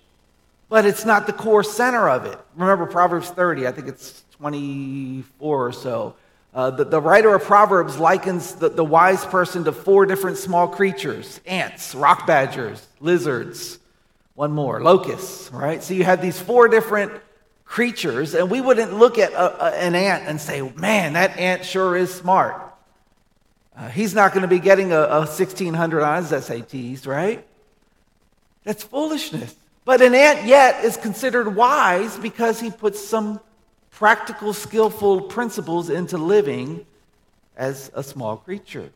but 0.70 0.86
it's 0.86 1.06
not 1.06 1.28
the 1.28 1.34
core 1.34 1.64
center 1.64 2.10
of 2.10 2.26
it. 2.26 2.40
Remember 2.56 2.88
Proverbs 2.88 3.30
30, 3.30 3.68
I 3.68 3.72
think 3.72 3.88
it's 3.88 4.24
24 4.38 5.68
or 5.68 5.72
so. 5.72 6.16
Uh, 6.56 6.72
the, 6.72 6.86
the, 6.86 7.02
writer 7.02 7.36
of 7.36 7.44
Proverbs 7.44 8.00
likens 8.00 8.56
the, 8.56 8.70
the 8.70 8.84
wise 8.84 9.26
person 9.26 9.66
to 9.66 9.74
four 9.74 10.06
different 10.06 10.38
small 10.38 10.70
creatures 10.70 11.42
ants, 11.46 11.94
rock 11.94 12.26
badgers, 12.26 12.88
lizards, 13.02 13.78
one 14.36 14.54
more, 14.54 14.82
locusts, 14.82 15.52
right? 15.52 15.84
So 15.84 15.94
you 15.94 16.06
have 16.06 16.22
these 16.22 16.40
four 16.40 16.70
different 16.70 17.12
creatures, 17.66 18.34
and 18.36 18.50
we 18.50 18.62
wouldn't 18.62 18.94
look 18.94 19.18
at 19.18 19.34
a, 19.34 19.66
a, 19.66 19.70
an 19.76 19.96
ant 19.96 20.30
and 20.30 20.40
say, 20.40 20.62
man, 20.62 21.14
that 21.14 21.38
ant 21.38 21.66
sure 21.66 21.98
is 21.98 22.14
smart. 22.14 22.62
Uh, 23.76 23.90
he's 23.90 24.16
not 24.16 24.32
going 24.32 24.44
to 24.44 24.48
be 24.48 24.60
getting 24.60 24.94
a, 24.94 25.02
a 25.02 25.20
1600 25.26 26.02
on 26.02 26.24
his 26.24 26.32
SATs, 26.32 27.06
right? 27.06 27.46
That's 28.64 28.82
foolishness. 28.82 29.54
But 29.84 30.02
an 30.02 30.16
ant 30.16 30.48
yet 30.48 30.86
is 30.86 30.96
considered 30.96 31.54
wise 31.54 32.18
because 32.18 32.62
he 32.62 32.72
puts 32.72 33.06
some 33.06 33.42
practical, 33.96 34.52
skillful 34.52 35.22
principles 35.22 35.90
into 35.90 36.18
living 36.18 36.86
as 37.56 37.90
a 37.94 38.04
small 38.04 38.36
creature. 38.36 38.92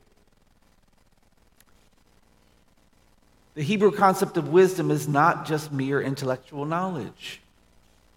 The 3.55 3.63
Hebrew 3.63 3.91
concept 3.91 4.35
of 4.35 4.49
wisdom 4.49 4.91
is 4.91 5.07
not 5.07 5.45
just 5.45 5.71
mere 5.71 6.01
intellectual 6.01 6.65
knowledge. 6.65 7.41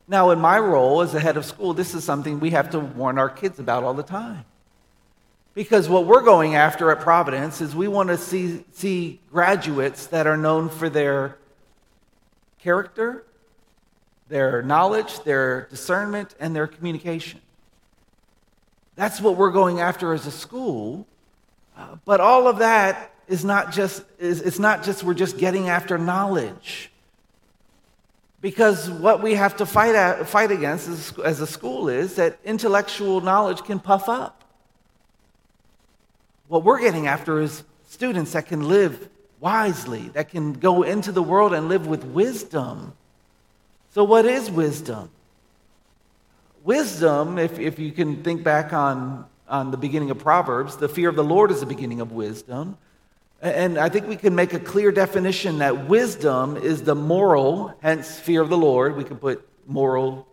Now, 0.09 0.31
in 0.31 0.41
my 0.41 0.59
role 0.59 1.01
as 1.03 1.15
a 1.15 1.21
head 1.21 1.37
of 1.37 1.45
school, 1.45 1.73
this 1.73 1.95
is 1.95 2.03
something 2.03 2.41
we 2.41 2.51
have 2.51 2.71
to 2.71 2.81
warn 2.81 3.17
our 3.17 3.31
kids 3.31 3.61
about 3.61 3.85
all 3.85 3.95
the 3.95 4.03
time. 4.03 4.45
Because 5.55 5.89
what 5.89 6.07
we're 6.07 6.23
going 6.23 6.57
after 6.57 6.91
at 6.91 7.01
Providence 7.01 7.61
is 7.61 7.77
we 7.77 7.87
want 7.87 8.09
to 8.09 8.19
see, 8.19 8.65
see 8.73 9.21
graduates 9.31 10.07
that 10.07 10.27
are 10.27 10.37
known 10.37 10.69
for 10.69 10.89
their 10.89 11.39
character, 12.59 13.25
their 14.33 14.63
knowledge, 14.63 15.21
their 15.25 15.67
discernment, 15.69 16.35
and 16.41 16.57
their 16.57 16.67
communication. 16.67 17.39
That's 18.97 19.21
what 19.21 19.37
we're 19.37 19.51
going 19.51 19.81
after 19.81 20.15
as 20.15 20.27
a 20.27 20.31
school. 20.31 21.07
Uh, 21.77 21.97
but 22.07 22.19
all 22.19 22.49
of 22.49 22.61
that 22.61 23.13
is 23.29 23.45
not 23.45 23.73
just 23.73 24.03
is, 24.19 24.41
it's 24.41 24.59
not 24.59 24.85
just 24.85 25.05
we're 25.05 25.13
just 25.13 25.37
getting 25.37 25.69
after 25.69 25.99
knowledge. 25.99 26.91
Because 28.41 28.89
what 28.89 29.23
we 29.23 29.35
have 29.35 29.59
to 29.59 29.67
fight, 29.67 29.95
at, 29.95 30.27
fight 30.27 30.51
against 30.51 30.89
as, 30.89 31.13
as 31.23 31.41
a 31.43 31.47
school 31.47 31.91
is 31.91 32.15
that 32.15 32.39
intellectual 32.43 33.21
knowledge 33.21 33.63
can 33.63 33.79
puff 33.79 34.09
up. 34.09 34.45
What 36.49 36.65
we're 36.65 36.81
getting 36.81 37.07
after 37.07 37.39
is 37.39 37.65
students 37.87 38.33
that 38.33 38.47
can 38.47 38.67
live 38.67 39.11
wisely, 39.41 40.09
that 40.15 40.31
can 40.31 40.55
go 40.55 40.85
into 40.85 41.13
the 41.13 41.23
world 41.23 41.53
and 41.53 41.69
live 41.69 41.87
with 41.87 42.03
wisdom. 42.03 42.95
So, 43.93 44.05
what 44.05 44.25
is 44.25 44.51
wisdom? 44.51 45.11
Wisdom, 46.65 47.39
if, 47.39 47.59
if 47.59 47.79
you 47.79 47.93
can 47.93 48.23
think 48.23 48.43
back 48.43 48.73
on, 48.73 49.27
on 49.47 49.71
the 49.71 49.77
beginning 49.77 50.11
of 50.11 50.19
Proverbs, 50.19 50.77
the 50.77 50.89
fear 50.89 51.11
of 51.11 51.15
the 51.15 51.25
Lord 51.25 51.51
is 51.51 51.61
the 51.61 51.67
beginning 51.67 52.01
of 52.01 52.11
wisdom. 52.11 52.79
And 53.43 53.77
I 53.77 53.91
think 53.91 54.09
we 54.09 54.17
can 54.17 54.35
make 54.35 54.55
a 54.55 54.61
clear 54.61 54.93
definition 54.93 55.59
that 55.59 55.89
wisdom 55.89 56.57
is 56.57 56.85
the 56.85 56.95
moral, 56.95 57.75
hence 57.83 58.19
fear 58.19 58.41
of 58.41 58.49
the 58.49 58.57
Lord. 58.57 58.97
We 58.97 59.05
can 59.05 59.19
put 59.19 59.47
moral 59.67 60.27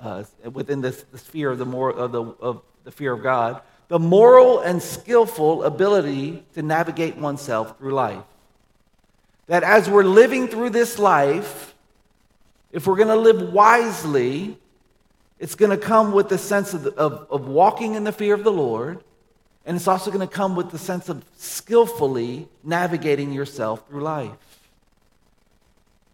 uh, 0.00 0.24
within 0.50 0.80
this, 0.80 1.04
the 1.12 1.18
sphere 1.18 1.50
of 1.50 1.58
the, 1.58 1.66
moral, 1.66 1.98
of, 1.98 2.12
the, 2.12 2.22
of 2.22 2.62
the 2.84 2.90
fear 2.90 3.12
of 3.12 3.22
God. 3.22 3.60
The 3.88 3.98
moral 3.98 4.60
and 4.60 4.82
skillful 4.82 5.64
ability 5.64 6.42
to 6.54 6.62
navigate 6.62 7.16
oneself 7.16 7.76
through 7.76 7.92
life. 7.92 8.24
That 9.48 9.64
as 9.64 9.90
we're 9.90 10.04
living 10.04 10.48
through 10.48 10.70
this 10.70 10.98
life, 10.98 11.73
if 12.74 12.86
we're 12.86 12.96
going 12.96 13.08
to 13.08 13.16
live 13.16 13.54
wisely, 13.54 14.58
it's 15.38 15.54
going 15.54 15.70
to 15.70 15.78
come 15.78 16.12
with 16.12 16.28
the 16.28 16.36
sense 16.36 16.74
of, 16.74 16.86
of, 16.86 17.26
of 17.30 17.48
walking 17.48 17.94
in 17.94 18.04
the 18.04 18.12
fear 18.12 18.34
of 18.34 18.44
the 18.44 18.52
Lord 18.52 19.02
and 19.66 19.76
it's 19.76 19.88
also 19.88 20.10
going 20.10 20.26
to 20.26 20.32
come 20.32 20.56
with 20.56 20.70
the 20.70 20.78
sense 20.78 21.08
of 21.08 21.24
skillfully 21.36 22.48
navigating 22.62 23.32
yourself 23.32 23.86
through 23.88 24.02
life. 24.02 24.30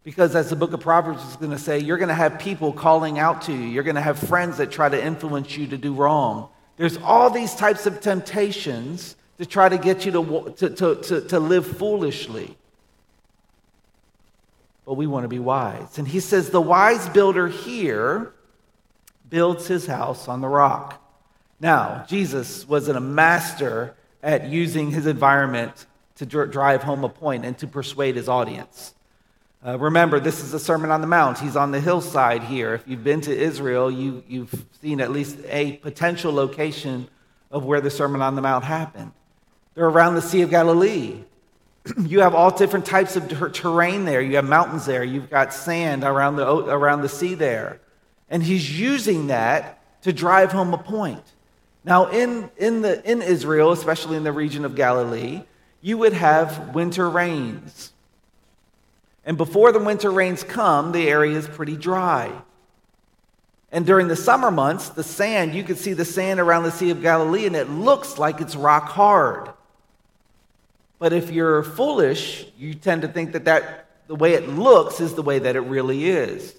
Because 0.05 0.35
as 0.35 0.51
the 0.51 0.57
book 0.57 0.73
of 0.73 0.81
Proverbs 0.81 1.23
is 1.29 1.37
going 1.37 1.51
to 1.51 1.59
say, 1.59 1.79
you're 1.79 1.99
going 1.99 2.09
to 2.09 2.15
have 2.15 2.39
people 2.39 2.73
calling 2.73 3.19
out 3.19 3.43
to 3.43 3.53
you. 3.53 3.67
You're 3.67 3.83
going 3.83 3.97
to 3.97 4.03
have 4.03 4.19
friends 4.19 4.57
that 4.59 4.71
try 4.71 4.89
to 4.89 5.05
influence 5.05 5.57
you 5.59 5.67
to 5.67 5.77
do 5.77 5.93
wrong. 5.93 6.49
There's 6.77 6.97
all 6.99 7.29
these 7.29 7.55
types 7.55 7.87
of 7.87 8.01
temptations 8.01 9.17
to 9.39 9.47
try 9.47 9.69
to 9.69 9.77
get 9.77 10.07
you 10.07 10.13
to, 10.13 10.55
to, 10.57 10.71
to, 10.71 10.95
to, 11.03 11.21
to 11.29 11.41
live 11.41 11.67
foolishly. 11.67 12.57
But 14.91 14.97
we 14.97 15.07
want 15.07 15.23
to 15.23 15.29
be 15.29 15.39
wise. 15.39 15.99
And 15.99 16.09
he 16.09 16.19
says, 16.19 16.51
the 16.51 16.61
wise 16.61 17.09
builder 17.11 17.47
here 17.47 18.33
builds 19.29 19.69
his 19.69 19.87
house 19.87 20.27
on 20.27 20.41
the 20.41 20.49
rock. 20.49 21.01
Now, 21.61 22.05
Jesus 22.09 22.67
was 22.67 22.89
a 22.89 22.99
master 22.99 23.95
at 24.21 24.49
using 24.49 24.91
his 24.91 25.07
environment 25.07 25.87
to 26.17 26.27
dr- 26.27 26.51
drive 26.51 26.83
home 26.83 27.05
a 27.05 27.09
point 27.09 27.45
and 27.45 27.57
to 27.59 27.69
persuade 27.69 28.17
his 28.17 28.29
audience. 28.29 28.95
Uh, 29.65 29.79
remember, 29.79 30.19
this 30.19 30.43
is 30.43 30.55
a 30.55 30.59
Sermon 30.59 30.91
on 30.91 31.03
the 31.03 31.07
Mount. 31.07 31.39
He's 31.39 31.55
on 31.55 31.71
the 31.71 31.81
hillside 31.81 32.43
here. 32.43 32.75
If 32.75 32.89
you've 32.89 33.05
been 33.05 33.21
to 33.21 33.33
Israel, 33.33 33.93
you, 33.93 34.25
you've 34.27 34.67
seen 34.83 35.01
at 35.01 35.13
least 35.13 35.39
a 35.47 35.75
potential 35.75 36.33
location 36.33 37.07
of 37.53 37.65
where 37.65 37.81
the 37.81 37.91
Sermon 37.91 38.23
on 38.23 38.35
the 38.35 38.43
Mount 38.43 38.65
happened. 38.65 39.13
They're 39.75 39.87
around 39.87 40.17
the 40.17 40.23
Sea 40.23 40.43
of 40.43 40.51
Galilee. 40.51 41.23
You 42.07 42.21
have 42.21 42.35
all 42.35 42.51
different 42.51 42.87
types 42.87 43.17
of 43.17 43.29
ter- 43.29 43.49
terrain 43.51 44.05
there. 44.05 44.21
You 44.21 44.37
have 44.37 44.45
mountains 44.45 44.87
there. 44.87 45.03
You've 45.03 45.31
got 45.31 45.55
sand 45.55 46.05
around 46.05 46.37
the, 46.37 46.47
around 46.47 47.03
the 47.03 47.09
sea 47.09 47.35
there. 47.35 47.81
And 48.29 48.43
he's 48.43 48.79
using 48.79 49.29
that 49.29 49.83
to 50.03 50.13
drive 50.13 50.53
home 50.53 50.75
a 50.75 50.79
point. 50.79 51.25
Now, 51.85 52.07
in, 52.11 52.51
in, 52.59 52.83
the, 52.83 53.03
in 53.11 53.23
Israel, 53.23 53.73
especially 53.73 54.17
in 54.17 54.25
the 54.25 54.33
region 54.33 54.65
of 54.65 54.75
Galilee, 54.75 55.43
you 55.81 55.97
would 55.99 56.13
have 56.13 56.75
winter 56.75 57.09
rains. 57.09 57.93
And 59.25 59.37
before 59.37 59.73
the 59.73 59.79
winter 59.79 60.11
rains 60.11 60.43
come, 60.43 60.93
the 60.93 61.09
area 61.09 61.37
is 61.37 61.49
pretty 61.49 61.77
dry. 61.77 62.31
And 63.73 63.87
during 63.87 64.09
the 64.09 64.17
summer 64.17 64.51
months, 64.51 64.89
the 64.91 65.05
sand, 65.05 65.55
you 65.55 65.63
could 65.63 65.79
see 65.79 65.93
the 65.93 66.05
sand 66.05 66.41
around 66.41 66.65
the 66.65 66.73
Sea 66.73 66.91
of 66.91 67.03
Galilee, 67.03 67.47
and 67.47 67.55
it 67.55 67.71
looks 67.71 68.19
like 68.19 68.41
it's 68.41 68.57
rock 68.57 68.89
hard. 68.89 69.51
But 71.01 71.13
if 71.13 71.33
you're 71.33 71.65
foolish, 71.65 72.47
you 72.57 72.75
tend 72.75 73.03
to 73.03 73.09
think 73.09 73.33
that, 73.33 73.47
that 73.47 73.87
the 74.07 74.15
way 74.15 74.35
it 74.35 74.49
looks 74.49 75.01
is 75.01 75.15
the 75.15 75.23
way 75.23 75.41
that 75.41 75.57
it 75.57 75.61
really 75.61 76.09
is. 76.09 76.55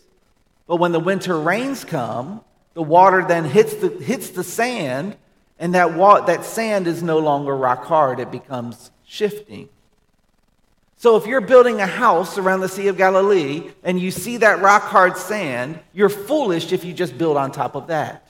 But 0.67 0.77
when 0.77 0.91
the 0.91 0.99
winter 0.99 1.39
rains 1.39 1.85
come, 1.85 2.41
the 2.73 2.81
water 2.81 3.23
then 3.25 3.45
hits 3.45 3.75
the, 3.75 3.89
hits 3.89 4.31
the 4.31 4.43
sand, 4.43 5.15
and 5.59 5.75
that, 5.75 5.93
wa- 5.93 6.21
that 6.21 6.43
sand 6.43 6.87
is 6.87 7.03
no 7.03 7.19
longer 7.19 7.55
rock 7.55 7.85
hard, 7.85 8.19
it 8.19 8.31
becomes 8.31 8.89
shifting. 9.05 9.69
So 10.97 11.17
if 11.17 11.27
you're 11.27 11.41
building 11.41 11.79
a 11.79 11.87
house 11.87 12.37
around 12.37 12.61
the 12.61 12.69
Sea 12.69 12.87
of 12.87 12.97
Galilee 12.97 13.71
and 13.83 13.99
you 13.99 14.11
see 14.11 14.37
that 14.37 14.61
rock 14.61 14.83
hard 14.83 15.17
sand, 15.17 15.79
you're 15.93 16.09
foolish 16.09 16.71
if 16.71 16.83
you 16.83 16.93
just 16.93 17.17
build 17.17 17.37
on 17.37 17.51
top 17.51 17.75
of 17.75 17.87
that. 17.87 18.27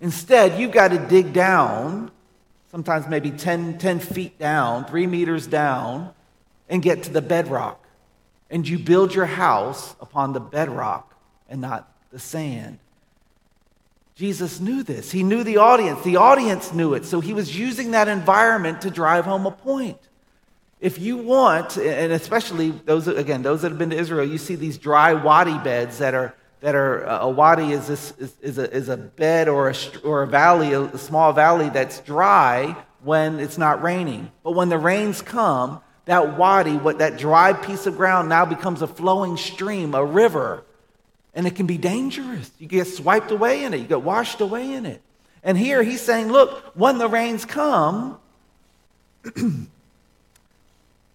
Instead, 0.00 0.60
you've 0.60 0.72
got 0.72 0.88
to 0.88 0.98
dig 0.98 1.32
down, 1.32 2.10
sometimes 2.70 3.08
maybe 3.08 3.30
10, 3.30 3.78
10 3.78 4.00
feet 4.00 4.38
down, 4.38 4.84
three 4.84 5.06
meters 5.06 5.46
down, 5.46 6.12
and 6.68 6.82
get 6.82 7.04
to 7.04 7.10
the 7.10 7.22
bedrock. 7.22 7.84
And 8.50 8.66
you 8.66 8.78
build 8.78 9.14
your 9.14 9.26
house 9.26 9.94
upon 10.00 10.32
the 10.32 10.40
bedrock 10.40 11.14
and 11.48 11.60
not 11.60 11.92
the 12.10 12.18
sand. 12.18 12.78
Jesus 14.14 14.58
knew 14.58 14.82
this. 14.82 15.12
He 15.12 15.22
knew 15.22 15.44
the 15.44 15.58
audience. 15.58 16.02
The 16.02 16.16
audience 16.16 16.72
knew 16.72 16.94
it. 16.94 17.04
So 17.04 17.20
he 17.20 17.32
was 17.32 17.56
using 17.56 17.92
that 17.92 18.08
environment 18.08 18.80
to 18.82 18.90
drive 18.90 19.24
home 19.24 19.46
a 19.46 19.50
point. 19.50 19.98
If 20.80 20.98
you 20.98 21.18
want, 21.18 21.76
and 21.76 22.12
especially 22.12 22.70
those, 22.70 23.06
again, 23.06 23.42
those 23.42 23.62
that 23.62 23.70
have 23.70 23.78
been 23.78 23.90
to 23.90 23.96
Israel, 23.96 24.26
you 24.26 24.38
see 24.38 24.54
these 24.54 24.78
dry 24.78 25.12
wadi 25.12 25.58
beds 25.58 25.98
that 25.98 26.14
are, 26.14 26.34
that 26.60 26.74
are 26.74 27.06
uh, 27.06 27.20
a 27.20 27.30
wadi 27.30 27.72
is, 27.72 27.86
this, 27.86 28.12
is, 28.18 28.34
is, 28.40 28.58
a, 28.58 28.72
is 28.74 28.88
a 28.88 28.96
bed 28.96 29.48
or 29.48 29.70
a, 29.70 29.74
or 30.04 30.22
a 30.22 30.26
valley, 30.26 30.72
a 30.72 30.98
small 30.98 31.32
valley 31.32 31.68
that's 31.68 32.00
dry 32.00 32.76
when 33.02 33.38
it's 33.38 33.58
not 33.58 33.82
raining. 33.82 34.30
But 34.42 34.52
when 34.52 34.68
the 34.68 34.78
rains 34.78 35.22
come, 35.22 35.80
that 36.06 36.36
wadi, 36.36 36.76
what, 36.76 36.98
that 36.98 37.18
dry 37.18 37.52
piece 37.52 37.86
of 37.86 37.96
ground 37.96 38.28
now 38.28 38.44
becomes 38.44 38.82
a 38.82 38.86
flowing 38.86 39.36
stream, 39.36 39.94
a 39.94 40.04
river. 40.04 40.64
And 41.34 41.46
it 41.46 41.54
can 41.54 41.66
be 41.66 41.78
dangerous. 41.78 42.50
You 42.58 42.66
get 42.66 42.86
swiped 42.86 43.30
away 43.30 43.64
in 43.64 43.74
it, 43.74 43.78
you 43.78 43.86
get 43.86 44.02
washed 44.02 44.40
away 44.40 44.72
in 44.72 44.86
it. 44.86 45.02
And 45.42 45.56
here 45.56 45.82
he's 45.82 46.00
saying, 46.00 46.28
look, 46.28 46.72
when 46.74 46.98
the 46.98 47.08
rains 47.08 47.44
come, 47.44 48.18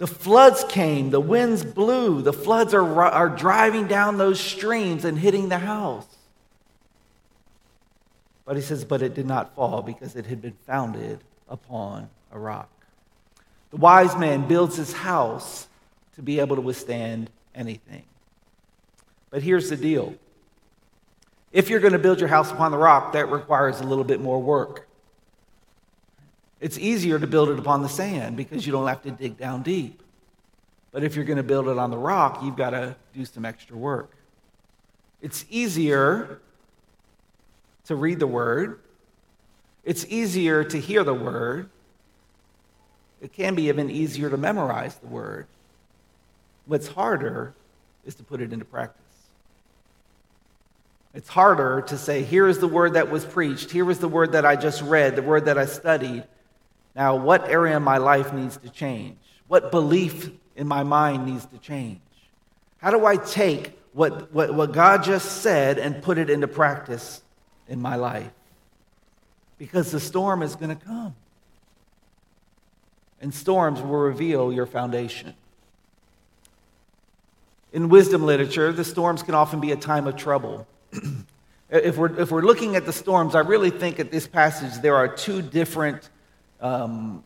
The 0.03 0.07
floods 0.07 0.65
came, 0.67 1.11
the 1.11 1.21
winds 1.21 1.63
blew, 1.63 2.21
the 2.21 2.33
floods 2.33 2.73
are, 2.73 3.03
are 3.05 3.29
driving 3.29 3.87
down 3.87 4.17
those 4.17 4.37
streams 4.37 5.05
and 5.05 5.17
hitting 5.17 5.47
the 5.47 5.59
house. 5.59 6.05
But 8.43 8.57
he 8.57 8.61
says, 8.61 8.83
but 8.83 9.01
it 9.01 9.13
did 9.13 9.25
not 9.25 9.55
fall 9.55 9.81
because 9.81 10.17
it 10.17 10.25
had 10.25 10.41
been 10.41 10.57
founded 10.67 11.21
upon 11.47 12.09
a 12.33 12.37
rock. 12.37 12.69
The 13.71 13.77
wise 13.77 14.17
man 14.17 14.45
builds 14.45 14.75
his 14.75 14.91
house 14.91 15.69
to 16.15 16.21
be 16.21 16.41
able 16.41 16.57
to 16.57 16.61
withstand 16.61 17.29
anything. 17.55 18.03
But 19.29 19.41
here's 19.41 19.69
the 19.69 19.77
deal 19.77 20.15
if 21.53 21.69
you're 21.69 21.79
going 21.79 21.93
to 21.93 21.97
build 21.97 22.19
your 22.19 22.27
house 22.27 22.51
upon 22.51 22.71
the 22.71 22.77
rock, 22.77 23.13
that 23.13 23.31
requires 23.31 23.79
a 23.79 23.85
little 23.85 24.03
bit 24.03 24.19
more 24.19 24.41
work. 24.41 24.85
It's 26.63 26.77
easier 26.77 27.19
to 27.19 27.27
build 27.27 27.49
it 27.49 27.59
upon 27.59 27.81
the 27.81 27.89
sand 27.89 28.37
because 28.37 28.65
you 28.65 28.71
don't 28.71 28.87
have 28.87 29.01
to 29.01 29.11
dig 29.11 29.37
down 29.37 29.63
deep. 29.63 30.01
But 30.93 31.03
if 31.03 31.13
you're 31.13 31.25
going 31.25 31.35
to 31.35 31.43
build 31.43 31.67
it 31.67 31.77
on 31.77 31.91
the 31.91 31.97
rock, 31.97 32.39
you've 32.41 32.55
got 32.55 32.69
to 32.69 32.95
do 33.13 33.25
some 33.25 33.43
extra 33.43 33.75
work. 33.75 34.09
It's 35.21 35.43
easier 35.49 36.39
to 37.87 37.97
read 37.97 38.19
the 38.19 38.27
word, 38.27 38.79
it's 39.83 40.05
easier 40.07 40.63
to 40.63 40.79
hear 40.79 41.03
the 41.03 41.13
word. 41.13 41.69
It 43.21 43.33
can 43.33 43.55
be 43.55 43.67
even 43.67 43.89
easier 43.89 44.29
to 44.29 44.37
memorize 44.37 44.95
the 44.95 45.07
word. 45.07 45.47
What's 46.65 46.87
harder 46.87 47.53
is 48.05 48.15
to 48.15 48.23
put 48.23 48.39
it 48.39 48.53
into 48.53 48.63
practice. 48.63 49.01
It's 51.13 51.27
harder 51.27 51.81
to 51.87 51.97
say, 51.97 52.23
here 52.23 52.47
is 52.47 52.59
the 52.59 52.69
word 52.69 52.93
that 52.93 53.11
was 53.11 53.25
preached, 53.25 53.69
here 53.71 53.91
is 53.91 53.99
the 53.99 54.07
word 54.07 54.31
that 54.31 54.45
I 54.45 54.55
just 54.55 54.81
read, 54.81 55.17
the 55.17 55.21
word 55.21 55.43
that 55.45 55.57
I 55.57 55.65
studied, 55.65 56.23
now, 56.95 57.15
what 57.15 57.49
area 57.49 57.77
of 57.77 57.83
my 57.83 57.97
life 57.97 58.33
needs 58.33 58.57
to 58.57 58.69
change? 58.69 59.17
What 59.47 59.71
belief 59.71 60.29
in 60.55 60.67
my 60.67 60.83
mind 60.83 61.25
needs 61.25 61.45
to 61.47 61.57
change? 61.57 61.99
How 62.77 62.91
do 62.91 63.05
I 63.05 63.15
take 63.17 63.79
what, 63.93 64.31
what, 64.33 64.53
what 64.53 64.73
God 64.73 65.03
just 65.03 65.41
said 65.41 65.79
and 65.79 66.03
put 66.03 66.17
it 66.17 66.29
into 66.29 66.47
practice 66.47 67.21
in 67.67 67.81
my 67.81 67.95
life? 67.95 68.31
Because 69.57 69.91
the 69.91 69.99
storm 69.99 70.43
is 70.43 70.55
going 70.55 70.75
to 70.75 70.85
come. 70.85 71.15
And 73.21 73.33
storms 73.33 73.81
will 73.81 73.89
reveal 73.89 74.51
your 74.51 74.65
foundation. 74.65 75.33
In 77.71 77.89
wisdom 77.89 78.23
literature, 78.23 78.71
the 78.71 78.83
storms 78.83 79.23
can 79.23 79.33
often 79.33 79.59
be 79.59 79.71
a 79.71 79.75
time 79.75 80.05
of 80.05 80.15
trouble. 80.15 80.67
if, 81.69 81.97
we're, 81.97 82.19
if 82.19 82.29
we're 82.29 82.41
looking 82.41 82.75
at 82.75 82.85
the 82.85 82.93
storms, 82.93 83.33
I 83.33 83.39
really 83.39 83.71
think 83.71 83.99
at 83.99 84.11
this 84.11 84.27
passage 84.27 84.79
there 84.81 84.95
are 84.95 85.07
two 85.07 85.41
different 85.41 86.09
um, 86.63 87.23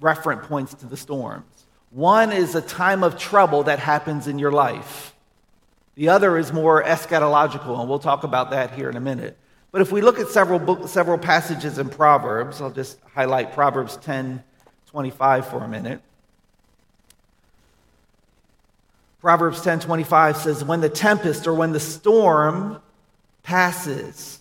referent 0.00 0.42
points 0.42 0.74
to 0.74 0.86
the 0.86 0.96
storms. 0.96 1.66
One 1.90 2.32
is 2.32 2.54
a 2.54 2.60
time 2.60 3.02
of 3.02 3.16
trouble 3.16 3.62
that 3.62 3.78
happens 3.78 4.26
in 4.26 4.38
your 4.38 4.52
life. 4.52 5.14
The 5.94 6.10
other 6.10 6.36
is 6.36 6.52
more 6.52 6.82
eschatological, 6.82 7.80
and 7.80 7.88
we'll 7.88 7.98
talk 7.98 8.24
about 8.24 8.50
that 8.50 8.74
here 8.74 8.90
in 8.90 8.96
a 8.96 9.00
minute. 9.00 9.38
But 9.72 9.80
if 9.80 9.92
we 9.92 10.02
look 10.02 10.18
at 10.18 10.28
several, 10.28 10.58
book, 10.58 10.88
several 10.88 11.16
passages 11.16 11.78
in 11.78 11.88
Proverbs, 11.88 12.60
I'll 12.60 12.70
just 12.70 12.98
highlight 13.14 13.54
Proverbs 13.54 13.96
10 13.98 14.42
25 14.90 15.48
for 15.48 15.62
a 15.62 15.68
minute. 15.68 16.00
Proverbs 19.20 19.60
10 19.62 19.80
25 19.80 20.36
says, 20.36 20.64
When 20.64 20.80
the 20.80 20.88
tempest 20.88 21.46
or 21.46 21.54
when 21.54 21.72
the 21.72 21.80
storm 21.80 22.80
passes, 23.42 24.40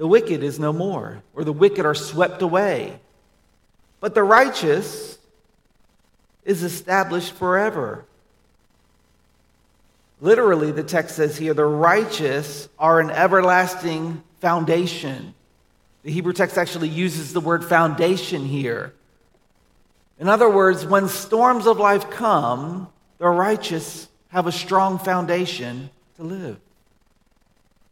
the 0.00 0.08
wicked 0.08 0.42
is 0.42 0.58
no 0.58 0.72
more, 0.72 1.22
or 1.34 1.44
the 1.44 1.52
wicked 1.52 1.84
are 1.84 1.94
swept 1.94 2.40
away. 2.40 2.98
But 4.00 4.14
the 4.14 4.22
righteous 4.22 5.18
is 6.42 6.62
established 6.62 7.34
forever. 7.34 8.06
Literally, 10.22 10.72
the 10.72 10.82
text 10.82 11.16
says 11.16 11.36
here, 11.36 11.52
the 11.52 11.66
righteous 11.66 12.66
are 12.78 12.98
an 12.98 13.10
everlasting 13.10 14.22
foundation. 14.40 15.34
The 16.02 16.12
Hebrew 16.12 16.32
text 16.32 16.56
actually 16.56 16.88
uses 16.88 17.34
the 17.34 17.40
word 17.40 17.62
foundation 17.62 18.46
here. 18.46 18.94
In 20.18 20.30
other 20.30 20.48
words, 20.48 20.86
when 20.86 21.08
storms 21.08 21.66
of 21.66 21.78
life 21.78 22.08
come, 22.08 22.88
the 23.18 23.28
righteous 23.28 24.08
have 24.28 24.46
a 24.46 24.52
strong 24.52 24.98
foundation 24.98 25.90
to 26.16 26.22
live. 26.22 26.58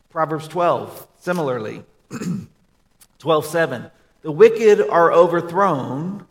Proverbs 0.08 0.48
12, 0.48 1.06
similarly. 1.18 1.84
12:7 3.20 3.90
The 4.22 4.32
wicked 4.32 4.80
are 4.88 5.12
overthrown 5.12 6.26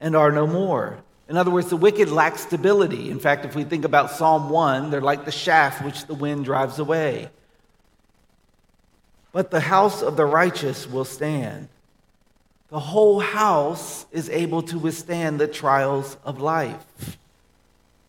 and 0.00 0.14
are 0.14 0.30
no 0.30 0.46
more. 0.46 0.98
In 1.28 1.36
other 1.36 1.50
words, 1.50 1.70
the 1.70 1.76
wicked 1.76 2.10
lack 2.10 2.38
stability. 2.38 3.10
In 3.10 3.18
fact, 3.18 3.44
if 3.44 3.56
we 3.56 3.64
think 3.64 3.84
about 3.84 4.12
Psalm 4.12 4.48
1, 4.48 4.90
they're 4.90 5.00
like 5.00 5.24
the 5.24 5.32
chaff 5.32 5.82
which 5.84 6.06
the 6.06 6.14
wind 6.14 6.44
drives 6.44 6.78
away. 6.78 7.30
But 9.32 9.50
the 9.50 9.60
house 9.60 10.02
of 10.02 10.16
the 10.16 10.24
righteous 10.24 10.86
will 10.86 11.04
stand. 11.04 11.68
The 12.68 12.80
whole 12.80 13.20
house 13.20 14.06
is 14.12 14.28
able 14.30 14.62
to 14.62 14.78
withstand 14.78 15.40
the 15.40 15.48
trials 15.48 16.16
of 16.24 16.40
life. 16.40 17.18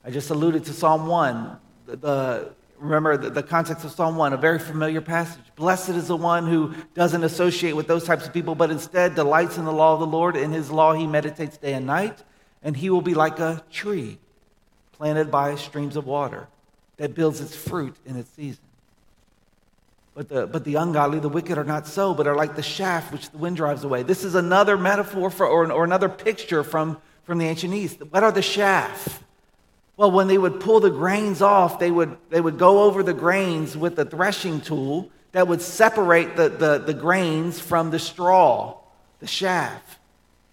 I 0.06 0.12
just 0.12 0.30
alluded 0.30 0.66
to 0.66 0.74
Psalm 0.74 1.08
1. 1.08 1.60
The, 1.88 1.96
the 1.96 2.54
Remember 2.80 3.18
the, 3.18 3.30
the 3.30 3.44
context 3.44 3.84
of 3.86 3.92
Psalm 3.92 4.18
1, 4.18 4.34
a 4.34 4.38
very 4.38 4.60
familiar 4.60 5.02
passage. 5.02 5.44
Blessed 5.56 5.90
is 5.90 6.08
the 6.08 6.16
one 6.16 6.46
who 6.46 6.76
doesn't 6.94 7.24
associate 7.24 7.76
with 7.76 7.88
those 7.88 8.04
types 8.04 8.28
of 8.28 8.34
people, 8.34 8.54
but 8.54 8.70
instead 8.70 9.16
delights 9.16 9.58
in 9.58 9.66
the 9.66 9.72
law 9.72 9.94
of 9.94 10.00
the 10.00 10.06
Lord. 10.06 10.36
In 10.36 10.52
his 10.52 10.70
law 10.70 10.94
he 10.94 11.08
meditates 11.08 11.58
day 11.58 11.74
and 11.74 11.88
night, 11.88 12.24
and 12.62 12.78
he 12.78 12.90
will 12.90 13.02
be 13.02 13.16
like 13.16 13.40
a 13.40 13.64
tree 13.72 14.20
planted 14.92 15.32
by 15.32 15.56
streams 15.56 15.96
of 15.96 16.06
water 16.06 16.48
that 16.98 17.16
builds 17.16 17.42
its 17.42 17.56
fruit 17.56 17.96
in 18.06 18.16
its 18.16 18.30
season. 18.32 18.64
But 20.14 20.30
the, 20.30 20.48
but 20.48 20.64
the 20.64 20.76
ungodly, 20.76 21.20
the 21.20 21.30
wicked, 21.30 21.60
are 21.60 21.64
not 21.64 21.88
so, 21.88 22.14
but 22.14 22.26
are 22.26 22.36
like 22.36 22.56
the 22.56 22.64
chaff 22.64 23.12
which 23.12 23.30
the 23.30 23.38
wind 23.38 23.56
drives 23.56 23.84
away. 23.84 24.02
This 24.02 24.24
is 24.24 24.34
another 24.34 24.76
metaphor 24.76 25.30
for, 25.30 25.46
or, 25.46 25.72
or 25.72 25.84
another 25.84 26.10
picture 26.10 26.64
from, 26.64 27.00
from 27.24 27.38
the 27.38 27.46
ancient 27.46 27.74
East. 27.74 28.02
What 28.10 28.24
are 28.24 28.32
the 28.32 28.42
chaff? 28.42 29.24
Well, 29.98 30.12
when 30.12 30.28
they 30.28 30.38
would 30.38 30.60
pull 30.60 30.80
the 30.80 30.92
grains 30.92 31.42
off, 31.42 31.80
they 31.80 31.90
would, 31.90 32.18
they 32.30 32.40
would 32.40 32.60
go 32.60 32.84
over 32.84 33.02
the 33.02 33.16
grains 33.16 33.76
with 33.76 33.98
a 33.98 34.06
threshing 34.06 34.62
tool 34.62 35.10
that 35.32 35.48
would 35.48 35.62
separate 35.62 36.36
the, 36.36 36.50
the, 36.50 36.78
the 36.78 36.94
grains 36.94 37.60
from 37.60 37.90
the 37.90 37.98
straw, 37.98 38.78
the 39.20 39.26
chaff. 39.26 40.00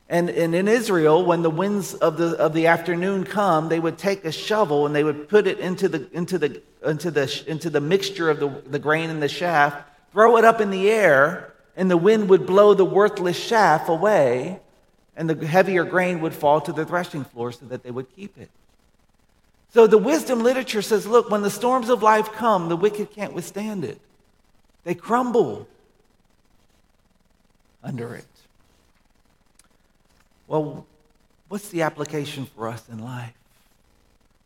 And, 0.09 0.30
and 0.30 0.54
in 0.54 0.66
Israel, 0.66 1.24
when 1.24 1.42
the 1.42 1.50
winds 1.50 1.94
of 1.94 2.16
the, 2.16 2.38
of 2.38 2.54
the 2.54 2.66
afternoon 2.66 3.24
come, 3.24 3.68
they 3.68 3.80
would 3.80 3.98
take 3.98 4.24
a 4.24 4.33
shovel 4.33 4.87
and 4.87 4.94
they 4.94 5.04
would 5.04 5.28
put 5.28 5.46
it 5.46 5.59
into 5.59 5.88
the, 5.88 6.09
into 6.12 6.38
the, 6.38 6.62
into 6.83 7.11
the, 7.11 7.44
into 7.46 7.68
the 7.68 7.80
mixture 7.80 8.30
of 8.30 8.40
the, 8.40 8.48
the 8.66 8.78
grain 8.78 9.11
and 9.11 9.22
the 9.22 9.28
chaff, 9.28 9.74
throw 10.12 10.38
it 10.38 10.44
up 10.44 10.61
in 10.61 10.70
the 10.70 10.90
air, 10.90 11.52
and 11.76 11.90
the 11.90 11.96
wind 11.96 12.30
would 12.30 12.46
blow 12.46 12.72
the 12.72 12.85
worthless 12.85 13.46
chaff 13.46 13.88
away, 13.88 14.61
and 15.16 15.28
the 15.28 15.46
heavier 15.46 15.85
grain 15.85 16.20
would 16.20 16.35
fall 16.35 16.61
to 16.62 16.72
the 16.72 16.87
threshing 16.87 17.24
floor 17.24 17.52
so 17.52 17.66
that 17.66 17.83
they 17.83 17.90
would 17.90 18.14
keep 18.14 18.38
it. 18.38 18.50
So 19.74 19.88
the 19.88 19.98
wisdom 19.98 20.44
literature 20.44 20.82
says 20.82 21.04
look, 21.04 21.30
when 21.30 21.42
the 21.42 21.50
storms 21.50 21.88
of 21.88 22.00
life 22.00 22.30
come, 22.30 22.68
the 22.68 22.76
wicked 22.76 23.10
can't 23.10 23.32
withstand 23.32 23.84
it, 23.84 24.00
they 24.84 24.94
crumble 24.94 25.66
under 27.82 28.14
it. 28.14 28.24
Well, 30.46 30.87
what's 31.48 31.70
the 31.70 31.82
application 31.82 32.46
for 32.46 32.68
us 32.68 32.88
in 32.88 33.00
life? 33.00 33.32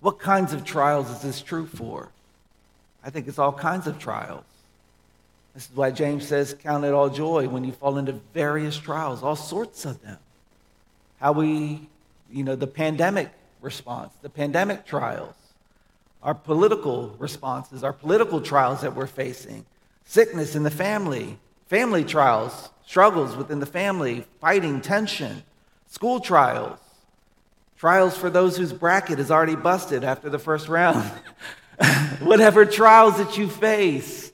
What 0.01 0.19
kinds 0.19 0.55
of 0.55 0.65
trials 0.65 1.11
is 1.11 1.21
this 1.21 1.43
true 1.43 1.67
for? 1.67 2.09
I 3.05 3.11
think 3.11 3.29
it's 3.29 3.39
all 3.39 3.53
kinds 3.53 3.87
of 3.87 3.99
trials. 3.99 4.45
This 5.53 5.69
is 5.69 5.77
why 5.77 5.91
James 5.91 6.27
says, 6.27 6.55
Count 6.55 6.87
it 6.87 6.95
all 6.95 7.11
joy 7.11 7.49
when 7.49 7.65
you 7.65 7.73
fall 7.73 7.99
into 7.99 8.13
various 8.33 8.79
trials, 8.79 9.23
all 9.23 9.37
sorts 9.37 9.85
of 9.85 10.01
them. 10.01 10.19
How 11.21 11.33
we, 11.33 11.87
you 12.33 12.45
know, 12.45 12.57
the 12.57 12.67
pandemic 12.67 13.31
response, 13.61 14.13
the 14.23 14.31
pandemic 14.31 14.87
trials, 14.87 15.35
our 16.23 16.35
political 16.35 17.15
responses, 17.19 17.85
our 17.85 17.93
political 17.93 18.41
trials 18.41 18.81
that 18.81 18.95
we're 18.95 19.07
facing, 19.07 19.65
sickness 20.05 20.55
in 20.55 20.63
the 20.63 20.71
family, 20.71 21.39
family 21.67 22.05
trials, 22.05 22.71
struggles 22.87 23.37
within 23.37 23.61
the 23.61 23.67
family, 23.67 24.25
fighting, 24.41 24.81
tension, 24.81 25.43
school 25.87 26.21
trials, 26.21 26.79
trials 27.77 28.17
for 28.17 28.31
those 28.31 28.57
whose 28.57 28.73
bracket 28.73 29.19
is 29.19 29.31
already 29.31 29.55
busted 29.55 30.03
after 30.03 30.29
the 30.29 30.39
first 30.39 30.69
round, 30.69 31.05
whatever 32.21 32.65
trials 32.65 33.19
that 33.19 33.39
you 33.39 33.49
face. 33.49 34.33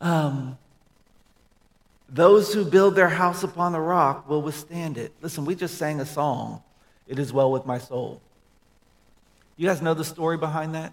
Um, 0.00 0.58
those 2.08 2.52
who 2.52 2.64
build 2.64 2.94
their 2.94 3.08
house 3.08 3.42
upon 3.42 3.72
the 3.72 3.80
rock 3.80 4.28
will 4.28 4.42
withstand 4.42 4.98
it. 4.98 5.12
Listen, 5.22 5.44
we 5.44 5.54
just 5.54 5.76
sang 5.76 6.00
a 6.00 6.06
song, 6.06 6.62
It 7.08 7.18
Is 7.18 7.32
Well 7.32 7.50
With 7.50 7.66
My 7.66 7.78
Soul. 7.78 8.20
You 9.56 9.66
guys 9.66 9.80
know 9.80 9.94
the 9.94 10.04
story 10.04 10.36
behind 10.36 10.74
that? 10.74 10.92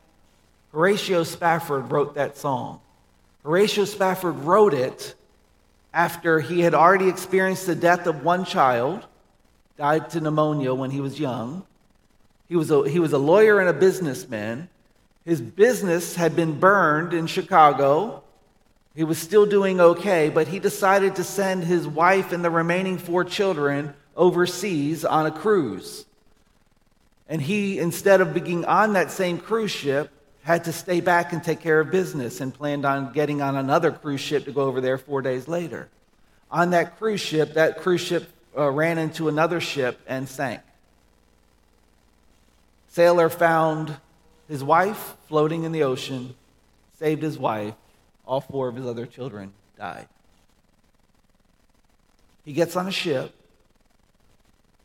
Horatio 0.72 1.24
Spafford 1.24 1.92
wrote 1.92 2.16
that 2.16 2.38
song. 2.38 2.80
Horatio 3.44 3.86
Spafford 3.86 4.36
wrote 4.36 4.74
it 4.74 5.16
after 5.94 6.40
he 6.40 6.62
had 6.62 6.74
already 6.74 7.10
experienced 7.10 7.68
the 7.68 7.76
death 7.76 8.08
of 8.08 8.24
one 8.24 8.46
child, 8.46 9.06
died 9.78 10.10
to 10.12 10.22
pneumonia 10.22 10.74
when 10.74 10.92
he 10.92 11.02
was 11.02 11.20
young. 11.20 11.66
He 12.48 12.56
was 12.56 12.72
a, 12.72 12.88
he 12.90 13.00
was 13.00 13.14
a 13.14 13.18
lawyer 13.18 13.60
and 13.60 13.70
a 13.70 13.74
businessman. 13.74 14.70
His 15.26 15.42
business 15.42 16.16
had 16.16 16.36
been 16.36 16.60
burned 16.60 17.14
in 17.14 17.28
Chicago. 17.28 18.24
He 18.96 19.04
was 19.04 19.18
still 19.18 19.46
doing 19.46 19.80
okay, 19.80 20.30
but 20.30 20.48
he 20.48 20.60
decided 20.60 21.16
to 21.18 21.24
send 21.24 21.64
his 21.64 21.88
wife 21.88 22.32
and 22.32 22.44
the 22.44 22.50
remaining 22.50 22.98
four 22.98 23.24
children 23.24 23.94
overseas 24.16 25.04
on 25.04 25.26
a 25.26 25.32
cruise. 25.32 26.06
And 27.28 27.42
he, 27.42 27.80
instead 27.80 28.22
of 28.22 28.34
being 28.34 28.66
on 28.66 28.94
that 28.94 29.12
same 29.12 29.38
cruise 29.38 29.72
ship, 29.72 30.12
had 30.44 30.66
to 30.66 30.74
stay 30.74 31.00
back 31.00 31.32
and 31.32 31.44
take 31.44 31.62
care 31.62 31.80
of 31.80 31.90
business 31.90 32.42
and 32.42 32.54
planned 32.54 32.86
on 32.86 33.14
getting 33.14 33.42
on 33.42 33.56
another 33.56 33.92
cruise 33.92 34.20
ship 34.20 34.46
to 34.46 34.52
go 34.52 34.64
over 34.64 34.82
there 34.82 34.98
four 34.98 35.22
days 35.22 35.48
later. 35.48 35.88
On 36.52 36.72
that 36.72 36.98
cruise 36.98 37.22
ship, 37.22 37.54
that 37.54 37.80
cruise 37.80 38.02
ship 38.02 38.30
uh, 38.58 38.70
ran 38.70 38.98
into 38.98 39.30
another 39.30 39.62
ship 39.62 40.00
and 40.06 40.28
sank. 40.28 40.62
Sailor 42.90 43.30
found 43.30 43.96
his 44.48 44.64
wife 44.64 45.16
floating 45.28 45.64
in 45.64 45.72
the 45.72 45.84
ocean, 45.84 46.36
saved 47.00 47.24
his 47.24 47.40
wife. 47.40 47.74
All 48.26 48.42
four 48.42 48.68
of 48.68 48.76
his 48.76 48.86
other 48.86 49.06
children 49.06 49.54
died. 49.78 50.08
He 52.46 52.54
gets 52.54 52.76
on 52.76 52.88
a 52.88 52.92
ship, 52.92 53.34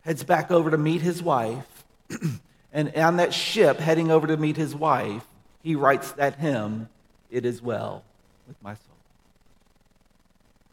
heads 0.02 0.22
back 0.22 0.50
over 0.50 0.70
to 0.70 0.78
meet 0.78 1.02
his 1.02 1.22
wife, 1.22 1.77
and 2.72 2.94
on 2.94 3.16
that 3.16 3.34
ship, 3.34 3.78
heading 3.78 4.10
over 4.10 4.26
to 4.26 4.36
meet 4.36 4.56
his 4.56 4.74
wife, 4.74 5.24
he 5.62 5.74
writes 5.74 6.12
that 6.12 6.36
hymn, 6.36 6.88
It 7.30 7.44
Is 7.44 7.60
Well 7.60 8.04
with 8.46 8.56
My 8.62 8.74
Soul. 8.74 8.96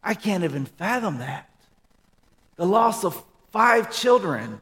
I 0.03 0.13
can't 0.13 0.43
even 0.43 0.65
fathom 0.65 1.17
that. 1.17 1.49
The 2.57 2.65
loss 2.65 3.03
of 3.03 3.21
five 3.51 3.91
children. 3.91 4.61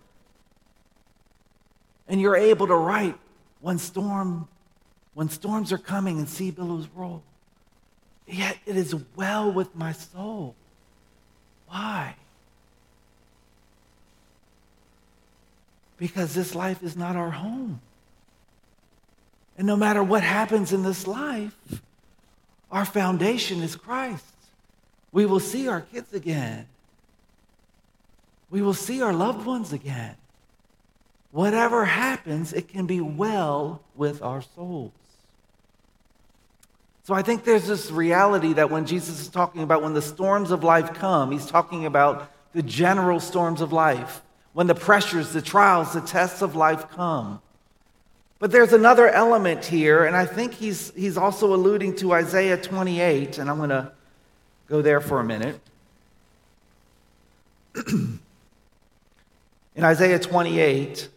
And 2.07 2.21
you're 2.21 2.35
able 2.35 2.67
to 2.67 2.75
write 2.75 3.17
when 3.59 3.77
storm, 3.77 4.47
when 5.13 5.29
storms 5.29 5.71
are 5.71 5.77
coming 5.77 6.17
and 6.17 6.27
sea 6.27 6.51
billows 6.51 6.87
roll. 6.95 7.23
Yet 8.25 8.57
it 8.65 8.77
is 8.77 8.95
well 9.15 9.51
with 9.51 9.75
my 9.75 9.91
soul. 9.91 10.55
Why? 11.67 12.15
Because 16.03 16.35
this 16.35 16.53
life 16.53 16.83
is 16.83 16.97
not 16.97 17.15
our 17.15 17.31
home. 17.31 17.79
And 19.57 19.65
no 19.65 19.77
matter 19.77 20.03
what 20.03 20.21
happens 20.21 20.73
in 20.73 20.83
this 20.83 21.07
life, 21.07 21.55
our 22.69 22.83
foundation 22.83 23.63
is 23.63 23.77
Christ. 23.77 24.25
We 25.13 25.25
will 25.25 25.39
see 25.39 25.69
our 25.69 25.79
kids 25.79 26.13
again. 26.13 26.67
We 28.49 28.61
will 28.61 28.73
see 28.73 29.01
our 29.01 29.13
loved 29.13 29.45
ones 29.45 29.71
again. 29.71 30.17
Whatever 31.31 31.85
happens, 31.85 32.51
it 32.51 32.67
can 32.67 32.85
be 32.85 32.99
well 32.99 33.81
with 33.95 34.21
our 34.21 34.41
souls. 34.41 34.91
So 37.05 37.13
I 37.13 37.21
think 37.21 37.45
there's 37.45 37.67
this 37.67 37.91
reality 37.91 38.51
that 38.51 38.69
when 38.69 38.85
Jesus 38.85 39.21
is 39.21 39.29
talking 39.29 39.63
about 39.63 39.81
when 39.81 39.93
the 39.93 40.01
storms 40.01 40.51
of 40.51 40.65
life 40.65 40.93
come, 40.95 41.31
he's 41.31 41.45
talking 41.45 41.85
about 41.85 42.29
the 42.51 42.61
general 42.61 43.21
storms 43.21 43.61
of 43.61 43.71
life. 43.71 44.21
When 44.53 44.67
the 44.67 44.75
pressures, 44.75 45.33
the 45.33 45.41
trials, 45.41 45.93
the 45.93 46.01
tests 46.01 46.41
of 46.41 46.55
life 46.55 46.89
come. 46.91 47.41
But 48.39 48.51
there's 48.51 48.73
another 48.73 49.07
element 49.07 49.65
here, 49.65 50.05
and 50.05 50.15
I 50.15 50.25
think 50.25 50.53
he's, 50.53 50.91
he's 50.95 51.17
also 51.17 51.53
alluding 51.53 51.95
to 51.97 52.13
Isaiah 52.13 52.57
28, 52.57 53.37
and 53.37 53.49
I'm 53.49 53.57
going 53.57 53.69
to 53.69 53.91
go 54.67 54.81
there 54.81 54.99
for 54.99 55.19
a 55.19 55.23
minute. 55.23 55.59
In 59.75 59.83
Isaiah 59.83 60.19
28, 60.19 61.09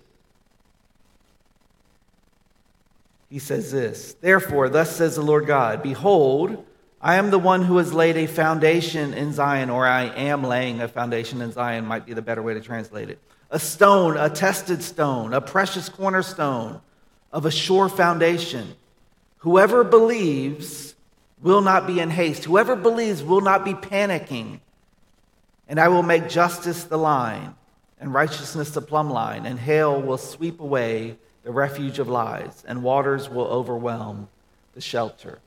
he 3.29 3.39
says 3.39 3.73
this 3.73 4.15
Therefore, 4.15 4.69
thus 4.69 4.95
says 4.97 5.17
the 5.17 5.23
Lord 5.23 5.47
God 5.47 5.83
Behold, 5.83 6.65
I 7.01 7.17
am 7.17 7.31
the 7.31 7.39
one 7.39 7.63
who 7.63 7.77
has 7.77 7.93
laid 7.93 8.17
a 8.17 8.27
foundation 8.27 9.13
in 9.13 9.33
Zion, 9.33 9.71
or 9.71 9.87
I 9.87 10.05
am 10.05 10.43
laying 10.43 10.81
a 10.81 10.89
foundation 10.89 11.43
in 11.43 11.53
Zion, 11.53 11.85
might 11.85 12.07
be 12.07 12.15
the 12.15 12.23
better 12.23 12.43
way 12.43 12.55
to 12.55 12.61
translate 12.61 13.11
it. 13.11 13.19
A 13.51 13.59
stone, 13.59 14.17
a 14.17 14.31
tested 14.31 14.83
stone, 14.83 15.35
a 15.35 15.41
precious 15.41 15.89
cornerstone 15.89 16.81
of 17.33 17.45
a 17.45 17.51
sure 17.51 17.89
foundation. 17.89 18.75
Whoever 19.39 19.85
believes 19.85 20.95
will 21.43 21.61
not 21.61 21.87
be 21.87 22.01
in 22.01 22.11
haste. 22.11 22.45
Whoever 22.45 22.75
believes 22.75 23.23
will 23.23 23.43
not 23.43 23.65
be 23.65 23.75
panicking. 23.75 24.61
And 25.69 25.79
I 25.79 25.89
will 25.89 26.03
make 26.03 26.29
justice 26.29 26.85
the 26.85 26.97
line, 26.97 27.55
and 28.01 28.15
righteousness 28.15 28.71
the 28.71 28.81
plumb 28.81 29.11
line, 29.11 29.47
and 29.47 29.59
hail 29.59 30.01
will 30.01 30.19
sweep 30.19 30.61
away 30.61 31.19
the 31.45 31.53
refuge 31.53 31.99
of 31.99 32.09
lies, 32.09 32.65
and 32.67 32.83
waters 32.83 33.29
will 33.29 33.47
overwhelm 33.47 34.29
the 34.75 34.81
shelter. 34.81 35.39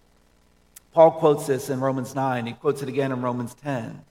Paul 0.93 1.11
quotes 1.11 1.47
this 1.47 1.69
in 1.69 1.79
Romans 1.79 2.15
9. 2.15 2.45
He 2.45 2.53
quotes 2.53 2.81
it 2.81 2.89
again 2.89 3.11
in 3.11 3.21
Romans 3.21 3.53
10. 3.55 4.03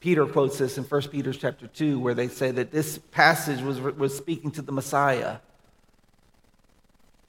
Peter 0.00 0.24
quotes 0.26 0.58
this 0.58 0.78
in 0.78 0.84
1 0.84 1.02
Peter 1.08 1.32
chapter 1.32 1.66
2, 1.66 1.98
where 2.00 2.14
they 2.14 2.28
say 2.28 2.50
that 2.50 2.70
this 2.70 2.98
passage 3.10 3.60
was, 3.60 3.80
was 3.80 4.16
speaking 4.16 4.50
to 4.52 4.62
the 4.62 4.72
Messiah. 4.72 5.38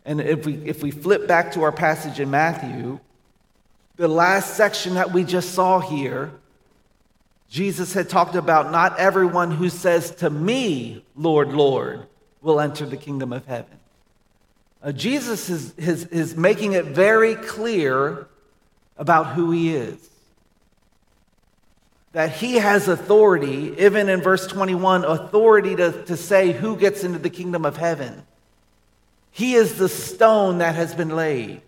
And 0.05 0.21
if 0.21 0.45
we, 0.45 0.55
if 0.65 0.81
we 0.81 0.91
flip 0.91 1.27
back 1.27 1.51
to 1.53 1.63
our 1.63 1.71
passage 1.71 2.19
in 2.19 2.31
Matthew, 2.31 2.99
the 3.97 4.07
last 4.07 4.55
section 4.55 4.93
that 4.93 5.11
we 5.11 5.23
just 5.23 5.53
saw 5.53 5.79
here, 5.79 6.31
Jesus 7.49 7.93
had 7.93 8.07
talked 8.07 8.35
about 8.35 8.71
not 8.71 8.97
everyone 8.97 9.51
who 9.51 9.67
says 9.67 10.15
to 10.15 10.29
me, 10.29 11.03
Lord, 11.15 11.49
Lord, 11.51 12.07
will 12.41 12.61
enter 12.61 12.85
the 12.85 12.97
kingdom 12.97 13.33
of 13.33 13.45
heaven. 13.45 13.77
Uh, 14.81 14.91
Jesus 14.91 15.49
is, 15.49 15.73
is, 15.75 16.05
is 16.05 16.35
making 16.35 16.71
it 16.73 16.85
very 16.85 17.35
clear 17.35 18.27
about 18.97 19.35
who 19.35 19.51
he 19.51 19.75
is. 19.75 20.09
That 22.13 22.31
he 22.31 22.55
has 22.55 22.87
authority, 22.87 23.73
even 23.77 24.09
in 24.09 24.21
verse 24.21 24.45
21, 24.47 25.05
authority 25.05 25.75
to, 25.77 26.03
to 26.05 26.17
say 26.17 26.51
who 26.51 26.75
gets 26.75 27.03
into 27.03 27.19
the 27.19 27.29
kingdom 27.29 27.65
of 27.65 27.77
heaven. 27.77 28.23
He 29.31 29.53
is 29.55 29.77
the 29.77 29.87
stone 29.87 30.57
that 30.57 30.75
has 30.75 30.93
been 30.93 31.15
laid. 31.15 31.61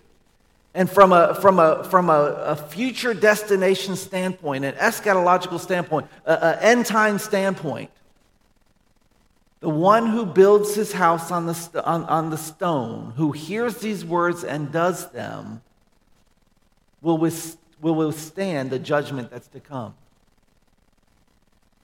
And 0.73 0.89
from 0.89 1.13
a, 1.13 1.36
from 1.36 1.59
a, 1.59 1.83
from 1.83 2.09
a, 2.09 2.13
a 2.13 2.55
future 2.55 3.13
destination 3.13 3.95
standpoint, 3.95 4.65
an 4.65 4.73
eschatological 4.73 5.59
standpoint, 5.59 6.07
an 6.25 6.59
end 6.59 6.86
time 6.88 7.19
standpoint, 7.19 7.91
The 9.62 9.69
one 9.69 10.07
who 10.07 10.25
builds 10.25 10.75
his 10.75 10.91
house 10.91 11.31
on 11.31 11.45
the, 11.45 11.83
on, 11.86 12.03
on 12.05 12.31
the 12.31 12.38
stone, 12.38 13.13
who 13.15 13.31
hears 13.31 13.77
these 13.77 14.03
words 14.03 14.43
and 14.43 14.73
does 14.73 15.09
them, 15.12 15.62
will, 17.04 17.18
withstand 17.96 18.72
the 18.72 18.80
judgment 18.80 19.30
that's 19.30 19.48
to 19.50 19.60
come. 19.60 19.94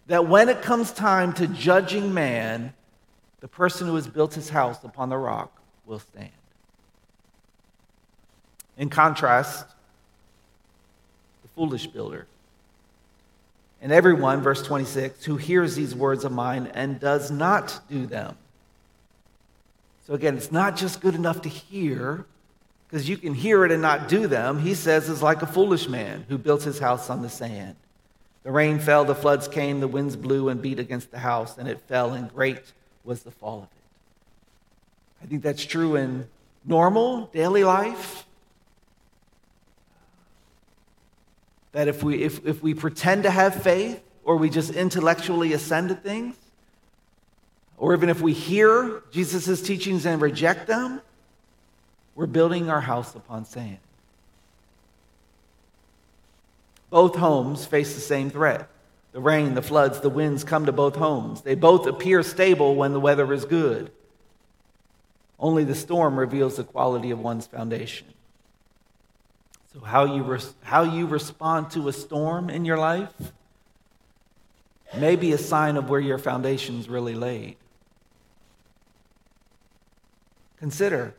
That 0.08 0.28
when 0.28 0.50
it 0.50 0.64
comes 0.64 0.92
time 0.92 1.34
to 1.34 1.46
judging 1.46 2.14
man, 2.14 2.74
the 3.42 3.48
person 3.48 3.88
who 3.88 3.96
has 3.96 4.08
built 4.08 4.34
his 4.34 4.50
house 4.50 4.84
upon 4.84 5.10
the 5.10 5.18
rock 5.18 5.62
will 5.86 6.00
stand. 6.00 6.32
In 8.78 8.90
contrast, 8.90 9.68
the 11.44 11.50
foolish 11.50 11.86
builder. 11.86 12.26
And 13.82 13.92
everyone, 13.92 14.42
verse 14.42 14.64
26, 14.64 15.24
who 15.26 15.38
hears 15.38 15.76
these 15.76 15.94
words 15.94 16.26
of 16.26 16.32
mine 16.32 16.72
and 16.74 17.00
does 17.00 17.30
not 17.30 17.80
do 17.90 18.06
them. 18.06 18.36
So 20.06 20.14
again, 20.14 20.36
it's 20.36 20.52
not 20.52 20.76
just 20.76 21.02
good 21.02 21.16
enough 21.16 21.42
to 21.44 21.50
hear, 21.50 22.26
because 22.90 23.08
you 23.08 23.18
can 23.18 23.36
hear 23.36 23.66
it 23.66 23.72
and 23.72 23.82
not 23.82 24.08
do 24.08 24.26
them. 24.26 24.60
He 24.60 24.74
says 24.74 25.10
is 25.10 25.22
like 25.22 25.42
a 25.44 25.48
foolish 25.48 25.88
man 25.88 26.26
who 26.28 26.38
built 26.38 26.64
his 26.64 26.80
house 26.80 27.10
on 27.10 27.22
the 27.22 27.30
sand. 27.30 27.76
The 28.44 28.52
rain 28.52 28.80
fell, 28.80 29.06
the 29.06 29.14
floods 29.14 29.48
came, 29.48 29.80
the 29.80 29.88
winds 29.88 30.16
blew 30.16 30.50
and 30.50 30.62
beat 30.62 30.80
against 30.80 31.12
the 31.12 31.20
house, 31.20 31.58
and 31.58 31.68
it 31.68 31.82
fell, 31.82 32.14
and 32.14 32.34
great 32.34 32.74
was 33.04 33.22
the 33.22 33.32
fall 33.32 33.58
of 33.60 33.64
it. 33.64 33.70
I 35.24 35.28
think 35.28 35.44
that's 35.44 35.64
true 35.64 35.96
in 35.96 36.28
normal 36.66 37.28
daily 37.28 37.64
life. 37.64 38.26
That 41.74 41.88
if 41.88 42.02
we, 42.02 42.24
if, 42.24 42.44
if 42.48 42.64
we 42.64 42.74
pretend 42.74 43.24
to 43.24 43.30
have 43.30 43.62
faith, 43.62 44.02
or 44.24 44.38
we 44.38 44.50
just 44.50 44.72
intellectually 44.72 45.54
ascend 45.54 45.90
to 45.90 45.96
things, 45.96 46.36
or 47.78 47.94
even 47.94 48.10
if 48.10 48.20
we 48.20 48.34
hear 48.34 49.04
Jesus' 49.12 49.62
teachings 49.62 50.06
and 50.06 50.22
reject 50.22 50.66
them, 50.66 51.02
we're 52.20 52.26
building 52.26 52.70
our 52.70 52.82
house 52.82 53.16
upon 53.16 53.46
sand. 53.46 53.78
Both 56.90 57.16
homes 57.16 57.66
face 57.66 57.96
the 57.96 58.02
same 58.02 58.30
threat. 58.30 58.68
The 59.14 59.22
rain, 59.22 59.54
the 59.54 59.62
floods, 59.62 60.02
the 60.02 60.10
winds 60.10 60.44
come 60.44 60.66
to 60.66 60.74
both 60.74 60.98
homes. 60.98 61.44
They 61.44 61.56
both 61.56 61.88
appear 61.88 62.22
stable 62.22 62.76
when 62.76 62.92
the 62.92 63.00
weather 63.00 63.32
is 63.32 63.46
good. 63.46 63.90
Only 65.40 65.64
the 65.64 65.74
storm 65.74 66.20
reveals 66.20 66.58
the 66.58 66.66
quality 66.66 67.12
of 67.12 67.22
one's 67.22 67.48
foundation. 67.48 68.08
So, 69.74 69.80
how 69.80 70.14
you, 70.14 70.24
res- 70.24 70.56
how 70.62 70.84
you 70.84 71.08
respond 71.08 71.72
to 71.72 71.88
a 71.88 71.94
storm 71.94 72.50
in 72.50 72.66
your 72.66 72.78
life 72.78 73.14
may 74.98 75.16
be 75.16 75.32
a 75.32 75.38
sign 75.38 75.78
of 75.78 75.90
where 75.90 76.02
your 76.02 76.18
foundation's 76.18 76.90
really 76.90 77.16
laid. 77.16 77.56
Consider 80.58 81.14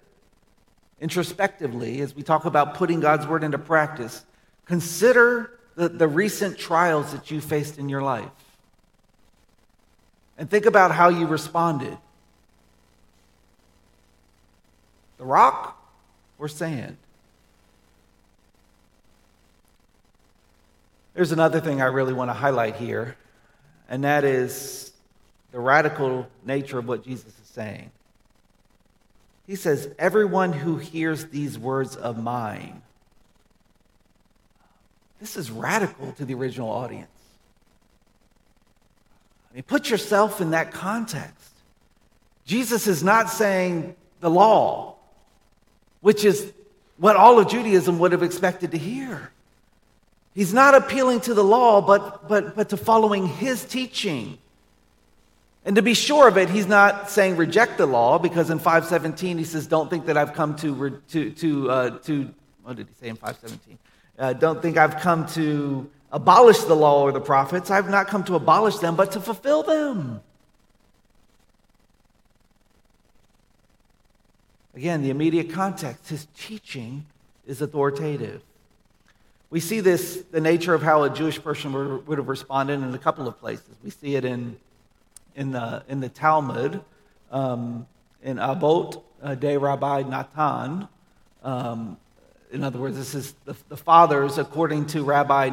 introspectively 1.00 2.00
as 2.00 2.14
we 2.14 2.22
talk 2.22 2.44
about 2.44 2.74
putting 2.74 3.00
God's 3.00 3.26
word 3.26 3.42
into 3.42 3.58
practice. 3.58 4.24
Consider 4.66 5.58
the, 5.74 5.88
the 5.88 6.06
recent 6.06 6.58
trials 6.58 7.12
that 7.12 7.30
you 7.30 7.40
faced 7.40 7.78
in 7.78 7.88
your 7.88 8.02
life. 8.02 8.28
And 10.36 10.48
think 10.48 10.66
about 10.66 10.90
how 10.90 11.08
you 11.08 11.26
responded. 11.26 11.96
The 15.18 15.24
rock 15.24 15.76
or 16.38 16.48
sand? 16.48 16.96
There's 21.14 21.32
another 21.32 21.60
thing 21.60 21.82
I 21.82 21.86
really 21.86 22.14
want 22.14 22.30
to 22.30 22.34
highlight 22.34 22.76
here, 22.76 23.16
and 23.88 24.04
that 24.04 24.24
is 24.24 24.92
the 25.52 25.60
radical 25.60 26.28
nature 26.46 26.78
of 26.78 26.86
what 26.86 27.04
Jesus 27.04 27.26
is 27.26 27.48
saying. 27.52 27.90
He 29.50 29.56
says, 29.56 29.92
Everyone 29.98 30.52
who 30.52 30.76
hears 30.76 31.26
these 31.26 31.58
words 31.58 31.96
of 31.96 32.16
mine. 32.16 32.82
This 35.18 35.36
is 35.36 35.50
radical 35.50 36.12
to 36.12 36.24
the 36.24 36.34
original 36.34 36.70
audience. 36.70 37.10
I 39.50 39.54
mean, 39.54 39.64
put 39.64 39.90
yourself 39.90 40.40
in 40.40 40.50
that 40.52 40.70
context. 40.70 41.50
Jesus 42.44 42.86
is 42.86 43.02
not 43.02 43.28
saying 43.28 43.96
the 44.20 44.30
law, 44.30 44.94
which 46.00 46.24
is 46.24 46.52
what 46.98 47.16
all 47.16 47.40
of 47.40 47.48
Judaism 47.48 47.98
would 47.98 48.12
have 48.12 48.22
expected 48.22 48.70
to 48.70 48.78
hear. 48.78 49.32
He's 50.32 50.54
not 50.54 50.76
appealing 50.76 51.22
to 51.22 51.34
the 51.34 51.42
law, 51.42 51.80
but, 51.80 52.28
but, 52.28 52.54
but 52.54 52.68
to 52.68 52.76
following 52.76 53.26
his 53.26 53.64
teaching. 53.64 54.38
And 55.64 55.76
to 55.76 55.82
be 55.82 55.94
sure 55.94 56.26
of 56.26 56.38
it, 56.38 56.48
he's 56.48 56.66
not 56.66 57.10
saying 57.10 57.36
reject 57.36 57.76
the 57.76 57.86
law, 57.86 58.18
because 58.18 58.48
in 58.50 58.58
517 58.58 59.36
he 59.36 59.44
says, 59.44 59.66
Don't 59.66 59.90
think 59.90 60.06
that 60.06 60.16
I've 60.16 60.32
come 60.32 60.56
to, 60.56 61.00
to, 61.08 61.30
to, 61.30 61.70
uh, 61.70 61.98
to 62.00 62.34
what 62.62 62.76
did 62.76 62.88
he 62.88 62.94
say 62.94 63.08
in 63.08 63.16
517? 63.16 63.78
Uh, 64.18 64.32
don't 64.32 64.62
think 64.62 64.76
I've 64.76 65.00
come 65.00 65.26
to 65.28 65.90
abolish 66.12 66.58
the 66.60 66.74
law 66.74 67.02
or 67.02 67.12
the 67.12 67.20
prophets. 67.20 67.70
I've 67.70 67.90
not 67.90 68.06
come 68.06 68.24
to 68.24 68.34
abolish 68.34 68.76
them, 68.76 68.96
but 68.96 69.12
to 69.12 69.20
fulfill 69.20 69.62
them. 69.62 70.20
Again, 74.74 75.02
the 75.02 75.10
immediate 75.10 75.50
context, 75.50 76.08
his 76.08 76.26
teaching 76.36 77.06
is 77.46 77.60
authoritative. 77.60 78.42
We 79.50 79.58
see 79.58 79.80
this, 79.80 80.24
the 80.30 80.40
nature 80.40 80.74
of 80.74 80.82
how 80.82 81.02
a 81.02 81.10
Jewish 81.10 81.42
person 81.42 81.72
would, 81.72 82.06
would 82.06 82.18
have 82.18 82.28
responded 82.28 82.74
in 82.74 82.94
a 82.94 82.98
couple 82.98 83.26
of 83.26 83.38
places. 83.40 83.74
We 83.82 83.90
see 83.90 84.14
it 84.14 84.24
in, 84.24 84.56
in, 85.34 85.52
the, 85.52 85.82
in 85.88 86.00
the 86.00 86.08
Talmud, 86.08 86.82
um, 87.30 87.86
in 88.22 88.36
Avot 88.36 89.02
uh, 89.22 89.34
de 89.34 89.56
Rabbi 89.56 90.02
Natan. 90.02 90.88
Um, 91.42 91.96
in 92.52 92.64
other 92.64 92.78
words, 92.78 92.96
this 92.96 93.14
is 93.14 93.34
the, 93.44 93.54
the, 93.68 93.76
fathers 93.76 94.38
according 94.38 94.86
to 94.86 95.04
Rabbi 95.04 95.50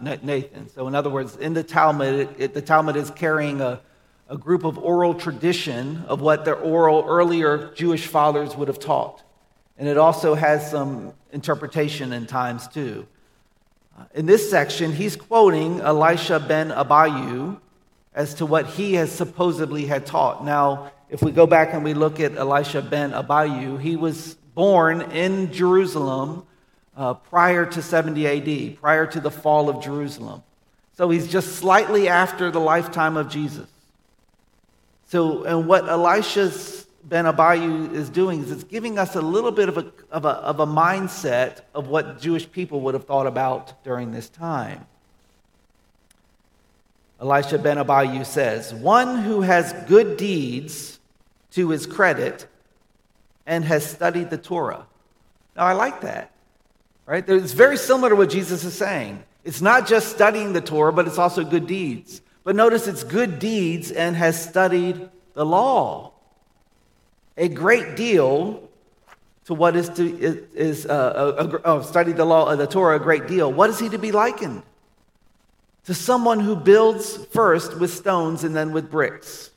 Nathan. 0.00 0.68
So, 0.70 0.88
in 0.88 0.94
other 0.94 1.10
words, 1.10 1.36
in 1.36 1.52
the 1.52 1.62
Talmud, 1.62 2.34
it, 2.38 2.54
the 2.54 2.62
Talmud 2.62 2.96
is 2.96 3.10
carrying 3.10 3.60
a, 3.60 3.80
a 4.28 4.36
group 4.36 4.64
of 4.64 4.78
oral 4.78 5.14
tradition 5.14 6.04
of 6.08 6.20
what 6.20 6.44
the 6.44 6.52
oral 6.52 7.04
earlier 7.06 7.72
Jewish 7.74 8.06
fathers 8.06 8.56
would 8.56 8.68
have 8.68 8.78
taught. 8.78 9.22
And 9.76 9.86
it 9.86 9.98
also 9.98 10.34
has 10.34 10.70
some 10.70 11.12
interpretation 11.32 12.12
in 12.12 12.26
times 12.26 12.66
too. 12.66 13.06
In 14.14 14.26
this 14.26 14.50
section, 14.50 14.92
he's 14.92 15.16
quoting 15.16 15.80
Elisha 15.80 16.40
ben 16.40 16.70
Abuyah 16.70 17.58
as 18.18 18.34
to 18.34 18.44
what 18.44 18.66
he 18.66 18.94
has 18.94 19.12
supposedly 19.12 19.86
had 19.86 20.04
taught. 20.04 20.44
Now, 20.44 20.90
if 21.08 21.22
we 21.22 21.30
go 21.30 21.46
back 21.46 21.72
and 21.72 21.84
we 21.84 21.94
look 21.94 22.18
at 22.18 22.36
Elisha 22.36 22.82
ben 22.82 23.12
Abuyah, 23.12 23.80
he 23.80 23.94
was 23.94 24.34
born 24.56 25.02
in 25.12 25.52
Jerusalem 25.52 26.44
uh, 26.96 27.14
prior 27.14 27.64
to 27.64 27.80
70 27.80 28.26
AD, 28.26 28.80
prior 28.80 29.06
to 29.06 29.20
the 29.20 29.30
fall 29.30 29.70
of 29.70 29.84
Jerusalem. 29.84 30.42
So 30.96 31.08
he's 31.10 31.28
just 31.28 31.56
slightly 31.58 32.08
after 32.08 32.50
the 32.50 32.58
lifetime 32.58 33.16
of 33.16 33.30
Jesus. 33.30 33.68
So, 35.06 35.44
and 35.44 35.68
what 35.68 35.88
Elisha's 35.88 36.88
Ben 37.04 37.24
Abuyah 37.24 37.94
is 37.94 38.10
doing 38.10 38.42
is 38.42 38.50
it's 38.50 38.64
giving 38.64 38.98
us 38.98 39.14
a 39.14 39.22
little 39.22 39.52
bit 39.52 39.68
of 39.68 39.78
a, 39.78 39.92
of, 40.10 40.24
a, 40.24 40.30
of 40.30 40.58
a 40.58 40.66
mindset 40.66 41.60
of 41.72 41.86
what 41.86 42.20
Jewish 42.20 42.50
people 42.50 42.80
would 42.80 42.94
have 42.94 43.04
thought 43.04 43.28
about 43.28 43.84
during 43.84 44.10
this 44.10 44.28
time. 44.28 44.88
Elisha 47.20 47.58
Ben 47.58 47.78
Abuyah 47.78 48.24
says, 48.24 48.72
One 48.72 49.18
who 49.22 49.40
has 49.40 49.72
good 49.88 50.16
deeds 50.16 50.98
to 51.52 51.70
his 51.70 51.86
credit 51.86 52.46
and 53.46 53.64
has 53.64 53.88
studied 53.88 54.30
the 54.30 54.38
Torah. 54.38 54.86
Now, 55.56 55.64
I 55.64 55.72
like 55.72 56.02
that. 56.02 56.32
Right? 57.06 57.26
It's 57.28 57.52
very 57.52 57.76
similar 57.76 58.10
to 58.10 58.16
what 58.16 58.30
Jesus 58.30 58.64
is 58.64 58.74
saying. 58.74 59.22
It's 59.42 59.62
not 59.62 59.86
just 59.86 60.08
studying 60.10 60.52
the 60.52 60.60
Torah, 60.60 60.92
but 60.92 61.06
it's 61.06 61.18
also 61.18 61.42
good 61.42 61.66
deeds. 61.66 62.20
But 62.44 62.54
notice 62.54 62.86
it's 62.86 63.02
good 63.02 63.38
deeds 63.38 63.90
and 63.90 64.14
has 64.14 64.40
studied 64.42 65.08
the 65.34 65.44
law 65.44 66.12
a 67.38 67.48
great 67.48 67.96
deal 67.96 68.68
to 69.44 69.54
what 69.54 69.76
is 69.76 69.88
to 69.90 70.18
is, 70.18 70.36
is 70.54 70.86
uh, 70.86 71.34
a, 71.38 71.60
oh, 71.64 71.80
study 71.80 72.12
the 72.12 72.24
law 72.24 72.50
of 72.50 72.58
the 72.58 72.66
Torah 72.66 72.96
a 72.96 73.00
great 73.00 73.26
deal. 73.28 73.50
What 73.50 73.70
is 73.70 73.78
he 73.78 73.88
to 73.88 73.98
be 73.98 74.12
likened? 74.12 74.62
To 75.88 75.94
someone 75.94 76.40
who 76.40 76.54
builds 76.54 77.16
first 77.32 77.78
with 77.78 77.90
stones 77.90 78.44
and 78.44 78.54
then 78.54 78.72
with 78.72 78.90
bricks. 78.90 79.50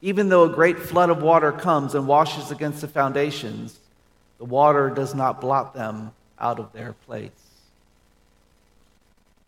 Even 0.00 0.30
though 0.30 0.44
a 0.44 0.48
great 0.48 0.78
flood 0.78 1.10
of 1.10 1.20
water 1.20 1.52
comes 1.52 1.94
and 1.94 2.08
washes 2.08 2.50
against 2.50 2.80
the 2.80 2.88
foundations, 2.88 3.78
the 4.38 4.46
water 4.46 4.88
does 4.88 5.14
not 5.14 5.42
blot 5.42 5.74
them 5.74 6.12
out 6.38 6.58
of 6.58 6.72
their 6.72 6.94
place. 7.04 7.30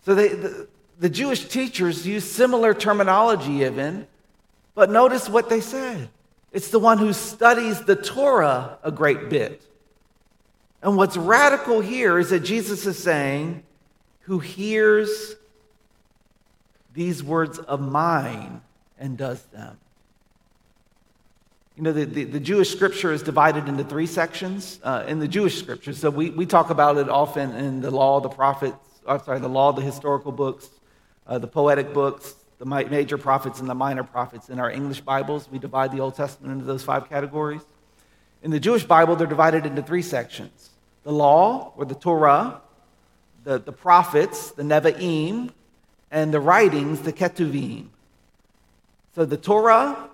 So 0.05 0.15
they, 0.15 0.29
the, 0.29 0.69
the 0.99 1.09
Jewish 1.09 1.49
teachers 1.49 2.07
use 2.07 2.31
similar 2.31 2.75
terminology, 2.75 3.65
even, 3.65 4.07
but 4.75 4.91
notice 4.91 5.27
what 5.27 5.49
they 5.49 5.63
said. 5.63 6.11
It's 6.53 6.69
the 6.69 6.79
one 6.79 6.99
who 6.99 7.15
studies 7.15 7.81
the 7.81 7.97
Torah 7.97 8.77
a 8.83 8.93
great 8.93 9.31
bit. 9.31 9.63
And 10.83 10.99
what's 10.99 11.17
radical 11.17 11.81
here 11.81 12.19
is 12.19 12.29
that 12.29 12.41
Jesus 12.41 12.85
is 12.85 13.03
saying, 13.03 13.63
who 14.21 14.39
hears 14.39 15.35
these 16.99 17.23
words 17.23 17.61
of 17.61 17.81
mine 17.81 18.61
and 18.99 19.17
does 19.17 19.41
them. 19.47 19.79
You 21.77 21.85
know, 21.85 21.93
the, 21.93 22.05
the, 22.05 22.25
the 22.25 22.41
Jewish 22.41 22.71
scripture 22.71 23.13
is 23.13 23.23
divided 23.23 23.69
into 23.69 23.85
three 23.85 24.07
sections 24.07 24.81
uh, 24.83 25.05
in 25.07 25.21
the 25.21 25.29
Jewish 25.29 25.57
scripture. 25.61 25.93
So 25.93 26.11
we, 26.11 26.31
we 26.31 26.45
talk 26.45 26.71
about 26.71 26.97
it 26.97 27.09
often 27.09 27.55
in 27.55 27.81
the 27.81 27.93
law, 27.93 28.19
the 28.19 28.29
prophets, 28.29 28.75
I'm 29.07 29.23
sorry, 29.23 29.39
the 29.39 29.49
law, 29.49 29.71
the 29.71 29.81
historical 29.81 30.33
books, 30.33 30.69
uh, 31.29 31.39
the 31.39 31.47
poetic 31.47 31.95
books, 31.95 32.35
the 32.59 32.65
major 32.65 33.17
prophets, 33.17 33.61
and 33.61 33.71
the 33.71 33.77
minor 33.77 34.03
prophets. 34.03 34.49
In 34.51 34.59
our 34.59 34.69
English 34.69 35.03
Bibles, 35.03 35.49
we 35.49 35.61
divide 35.61 35.93
the 35.93 36.01
Old 36.01 36.17
Testament 36.17 36.53
into 36.53 36.65
those 36.65 36.83
five 36.83 37.09
categories. 37.09 37.63
In 38.43 38.51
the 38.51 38.59
Jewish 38.59 38.83
Bible, 38.83 39.15
they're 39.15 39.29
divided 39.29 39.67
into 39.67 39.83
three 39.83 40.03
sections 40.03 40.71
the 41.05 41.13
law, 41.13 41.73
or 41.77 41.85
the 41.85 41.95
Torah, 41.95 42.61
the, 43.45 43.61
the 43.61 43.73
prophets, 43.73 44.51
the 44.51 44.65
Nevi'im, 44.65 45.53
and 46.11 46.33
the 46.33 46.41
writings, 46.41 47.03
the 47.03 47.13
Ketuvim. 47.13 47.89
So 49.15 49.25
the 49.25 49.37
Torah, 49.37 50.09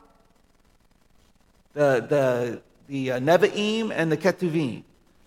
the, 1.74 2.06
the, 2.08 2.62
the 2.88 3.12
uh, 3.12 3.20
Nevi'im, 3.20 3.92
and 3.94 4.10
the 4.10 4.16
Ketuvim. 4.16 4.82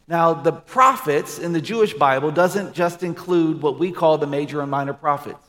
Now, 0.07 0.33
the 0.33 0.53
prophets 0.53 1.37
in 1.37 1.51
the 1.51 1.61
Jewish 1.61 1.93
Bible 1.93 2.31
doesn't 2.31 2.73
just 2.73 3.03
include 3.03 3.61
what 3.61 3.77
we 3.77 3.91
call 3.91 4.17
the 4.17 4.27
major 4.27 4.61
and 4.61 4.71
minor 4.71 4.93
prophets. 4.93 5.45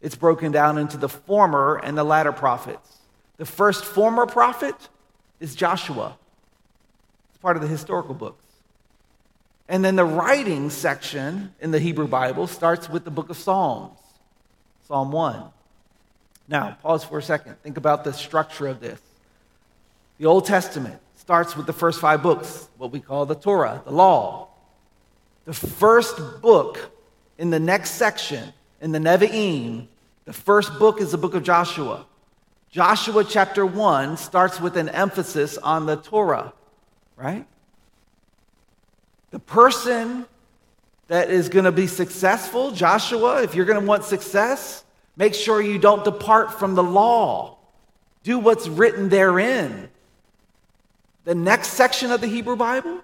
It's 0.00 0.16
broken 0.16 0.50
down 0.50 0.78
into 0.78 0.96
the 0.96 1.08
former 1.08 1.76
and 1.76 1.96
the 1.96 2.04
latter 2.04 2.32
prophets. 2.32 2.98
The 3.36 3.46
first 3.46 3.84
former 3.84 4.26
prophet 4.26 4.74
is 5.40 5.54
Joshua. 5.54 6.16
It's 7.30 7.38
part 7.38 7.56
of 7.56 7.62
the 7.62 7.68
historical 7.68 8.14
books. 8.14 8.44
And 9.68 9.84
then 9.84 9.96
the 9.96 10.04
writing 10.04 10.70
section 10.70 11.54
in 11.60 11.70
the 11.70 11.78
Hebrew 11.78 12.08
Bible 12.08 12.46
starts 12.46 12.88
with 12.88 13.04
the 13.04 13.10
book 13.10 13.30
of 13.30 13.36
Psalms, 13.36 13.98
Psalm 14.92 15.10
1. 15.10 15.42
Now, 16.48 16.76
pause 16.82 17.02
for 17.02 17.16
a 17.16 17.22
second. 17.22 17.56
Think 17.62 17.78
about 17.78 18.04
the 18.04 18.12
structure 18.12 18.66
of 18.66 18.80
this. 18.80 19.00
The 20.18 20.26
Old 20.26 20.44
Testament 20.44 21.00
starts 21.14 21.56
with 21.56 21.64
the 21.64 21.72
first 21.72 21.98
five 21.98 22.22
books, 22.22 22.68
what 22.76 22.92
we 22.92 23.00
call 23.00 23.24
the 23.24 23.34
Torah, 23.34 23.80
the 23.86 23.90
law. 23.90 24.48
The 25.46 25.54
first 25.54 26.42
book 26.42 26.90
in 27.38 27.48
the 27.48 27.58
next 27.58 27.92
section, 27.92 28.52
in 28.82 28.92
the 28.92 28.98
Nevi'im, 28.98 29.86
the 30.26 30.34
first 30.34 30.78
book 30.78 31.00
is 31.00 31.10
the 31.10 31.16
book 31.16 31.32
of 31.32 31.42
Joshua. 31.42 32.04
Joshua 32.70 33.24
chapter 33.24 33.64
1 33.64 34.18
starts 34.18 34.60
with 34.60 34.76
an 34.76 34.90
emphasis 34.90 35.56
on 35.56 35.86
the 35.86 35.96
Torah, 35.96 36.52
right? 37.16 37.46
The 39.30 39.38
person 39.38 40.26
that 41.12 41.28
is 41.28 41.50
going 41.50 41.66
to 41.66 41.72
be 41.72 41.86
successful, 41.86 42.70
Joshua, 42.70 43.42
if 43.42 43.54
you're 43.54 43.66
going 43.66 43.78
to 43.78 43.86
want 43.86 44.02
success, 44.02 44.82
make 45.14 45.34
sure 45.34 45.60
you 45.60 45.78
don't 45.78 46.02
depart 46.04 46.58
from 46.58 46.74
the 46.74 46.82
law. 46.82 47.58
Do 48.22 48.38
what's 48.38 48.66
written 48.66 49.10
therein. 49.10 49.90
The 51.24 51.34
next 51.34 51.72
section 51.74 52.12
of 52.12 52.22
the 52.22 52.28
Hebrew 52.28 52.56
Bible, 52.56 53.02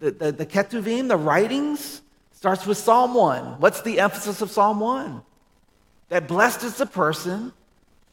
the, 0.00 0.10
the, 0.10 0.32
the 0.32 0.44
Ketuvim, 0.44 1.08
the 1.08 1.16
writings, 1.16 2.02
starts 2.32 2.66
with 2.66 2.76
Psalm 2.76 3.14
1. 3.14 3.58
What's 3.58 3.80
the 3.80 4.00
emphasis 4.00 4.42
of 4.42 4.50
Psalm 4.50 4.78
1? 4.78 5.22
That 6.10 6.28
blessed 6.28 6.62
is 6.62 6.76
the 6.76 6.84
person 6.84 7.54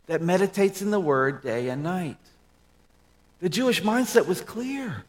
that 0.06 0.22
meditates 0.22 0.82
in 0.82 0.90
the 0.90 1.02
word 1.02 1.44
day 1.44 1.68
and 1.68 1.84
night. 1.84 2.16
The 3.42 3.50
Jewish 3.50 3.82
mindset 3.82 4.26
was 4.26 4.40
clear. 4.40 5.04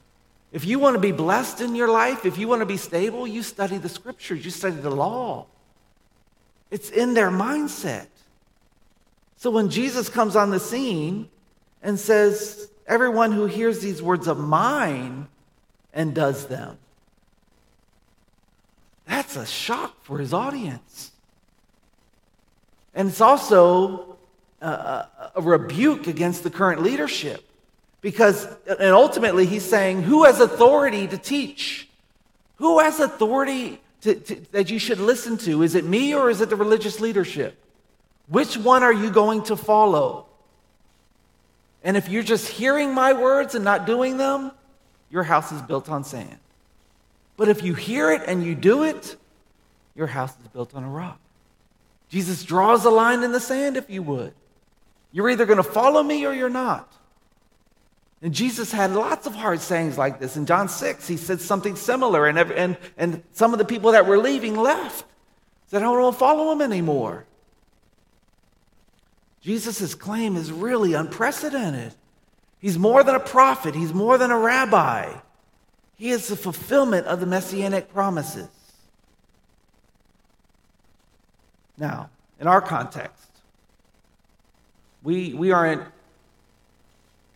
If 0.52 0.66
you 0.66 0.78
want 0.78 0.94
to 0.94 1.00
be 1.00 1.12
blessed 1.12 1.62
in 1.62 1.74
your 1.74 1.88
life, 1.88 2.26
if 2.26 2.36
you 2.36 2.46
want 2.46 2.60
to 2.60 2.66
be 2.66 2.76
stable, 2.76 3.26
you 3.26 3.42
study 3.42 3.78
the 3.78 3.88
scriptures, 3.88 4.44
you 4.44 4.50
study 4.50 4.76
the 4.76 4.90
law. 4.90 5.46
It's 6.70 6.90
in 6.90 7.14
their 7.14 7.30
mindset. 7.30 8.06
So 9.36 9.50
when 9.50 9.70
Jesus 9.70 10.08
comes 10.08 10.36
on 10.36 10.50
the 10.50 10.60
scene 10.60 11.28
and 11.82 11.98
says, 11.98 12.68
Everyone 12.86 13.32
who 13.32 13.46
hears 13.46 13.80
these 13.80 14.02
words 14.02 14.26
of 14.26 14.38
mine 14.38 15.28
and 15.94 16.14
does 16.14 16.46
them, 16.46 16.78
that's 19.06 19.36
a 19.36 19.46
shock 19.46 20.02
for 20.02 20.18
his 20.18 20.34
audience. 20.34 21.12
And 22.94 23.08
it's 23.08 23.20
also 23.20 24.18
a, 24.60 25.06
a 25.34 25.40
rebuke 25.40 26.06
against 26.06 26.42
the 26.42 26.50
current 26.50 26.82
leadership. 26.82 27.48
Because, 28.02 28.46
and 28.66 28.92
ultimately, 28.92 29.46
he's 29.46 29.64
saying, 29.64 30.02
who 30.02 30.24
has 30.24 30.40
authority 30.40 31.06
to 31.06 31.16
teach? 31.16 31.88
Who 32.56 32.80
has 32.80 33.00
authority 33.00 33.80
to, 34.02 34.16
to, 34.16 34.34
that 34.50 34.70
you 34.70 34.78
should 34.78 34.98
listen 34.98 35.38
to? 35.38 35.62
Is 35.62 35.76
it 35.76 35.84
me 35.84 36.12
or 36.12 36.28
is 36.28 36.40
it 36.40 36.50
the 36.50 36.56
religious 36.56 37.00
leadership? 37.00 37.56
Which 38.28 38.56
one 38.56 38.82
are 38.82 38.92
you 38.92 39.10
going 39.10 39.44
to 39.44 39.56
follow? 39.56 40.26
And 41.84 41.96
if 41.96 42.08
you're 42.08 42.22
just 42.22 42.48
hearing 42.48 42.92
my 42.92 43.12
words 43.12 43.54
and 43.54 43.64
not 43.64 43.86
doing 43.86 44.16
them, 44.16 44.50
your 45.10 45.22
house 45.22 45.52
is 45.52 45.62
built 45.62 45.88
on 45.88 46.04
sand. 46.04 46.38
But 47.36 47.48
if 47.48 47.62
you 47.62 47.74
hear 47.74 48.10
it 48.10 48.22
and 48.26 48.44
you 48.44 48.54
do 48.54 48.82
it, 48.82 49.16
your 49.94 50.06
house 50.08 50.32
is 50.40 50.48
built 50.48 50.74
on 50.74 50.84
a 50.84 50.88
rock. 50.88 51.20
Jesus 52.08 52.42
draws 52.42 52.84
a 52.84 52.90
line 52.90 53.22
in 53.22 53.32
the 53.32 53.40
sand, 53.40 53.76
if 53.76 53.88
you 53.88 54.02
would. 54.02 54.34
You're 55.12 55.30
either 55.30 55.46
going 55.46 55.58
to 55.58 55.62
follow 55.62 56.02
me 56.02 56.26
or 56.26 56.32
you're 56.32 56.50
not. 56.50 56.92
And 58.22 58.32
Jesus 58.32 58.70
had 58.70 58.92
lots 58.92 59.26
of 59.26 59.34
hard 59.34 59.60
sayings 59.60 59.98
like 59.98 60.20
this. 60.20 60.36
In 60.36 60.46
John 60.46 60.68
6, 60.68 61.08
he 61.08 61.16
said 61.16 61.40
something 61.40 61.74
similar, 61.74 62.26
and, 62.26 62.38
and, 62.38 62.76
and 62.96 63.22
some 63.32 63.52
of 63.52 63.58
the 63.58 63.64
people 63.64 63.92
that 63.92 64.06
were 64.06 64.18
leaving 64.18 64.54
left. 64.54 65.04
Said, 65.66 65.82
I 65.82 65.86
don't 65.86 66.00
want 66.00 66.14
to 66.14 66.18
follow 66.20 66.52
him 66.52 66.62
anymore. 66.62 67.26
Jesus' 69.40 69.96
claim 69.96 70.36
is 70.36 70.52
really 70.52 70.94
unprecedented. 70.94 71.94
He's 72.60 72.78
more 72.78 73.02
than 73.02 73.16
a 73.16 73.20
prophet, 73.20 73.74
he's 73.74 73.92
more 73.92 74.16
than 74.16 74.30
a 74.30 74.38
rabbi. 74.38 75.12
He 75.96 76.10
is 76.10 76.28
the 76.28 76.36
fulfillment 76.36 77.06
of 77.06 77.18
the 77.18 77.26
messianic 77.26 77.92
promises. 77.92 78.48
Now, 81.76 82.10
in 82.38 82.46
our 82.46 82.60
context, 82.60 83.30
we, 85.02 85.34
we 85.34 85.50
aren't 85.50 85.82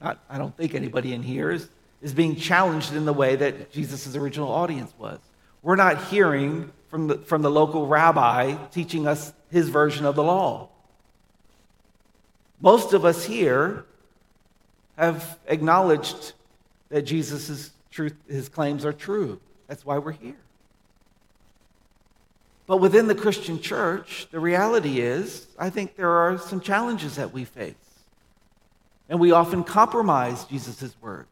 not, 0.01 0.19
I 0.29 0.39
don't 0.39 0.57
think 0.57 0.75
anybody 0.75 1.13
in 1.13 1.23
here 1.23 1.51
is, 1.51 1.69
is 2.03 2.13
being 2.13 2.37
challenged 2.37 2.95
in 2.95 3.05
the 3.05 3.13
way 3.13 3.37
that 3.37 3.73
Jesus' 3.73 4.15
original 4.15 4.51
audience 4.51 4.93
was. 4.99 5.19
We're 5.63 5.77
not 5.77 6.05
hearing 6.05 6.73
from 6.89 7.09
the, 7.09 7.19
from 7.19 7.43
the 7.43 7.51
local 7.51 7.87
rabbi 7.87 8.55
teaching 8.71 9.07
us 9.07 9.33
his 9.51 9.69
version 9.69 10.05
of 10.05 10.15
the 10.15 10.23
law. 10.23 10.69
Most 12.61 12.93
of 12.93 13.05
us 13.05 13.25
here 13.25 13.85
have 14.97 15.39
acknowledged 15.47 16.33
that 16.89 17.03
Jesus' 17.03 17.71
truth, 17.91 18.15
his 18.29 18.49
claims 18.49 18.85
are 18.85 18.93
true. 18.93 19.41
That's 19.67 19.85
why 19.85 19.99
we're 19.99 20.13
here. 20.13 20.37
But 22.67 22.79
within 22.79 23.07
the 23.07 23.15
Christian 23.15 23.61
church, 23.61 24.27
the 24.31 24.41
reality 24.41 25.01
is, 25.01 25.47
I 25.59 25.71
think 25.71 25.97
there 25.97 26.11
are 26.11 26.39
some 26.39 26.61
challenges 26.61 27.17
that 27.17 27.33
we 27.33 27.45
face. 27.45 27.75
And 29.09 29.21
we 29.21 29.33
often 29.33 29.65
compromise 29.65 30.45
Jesus' 30.45 30.95
words. 31.01 31.29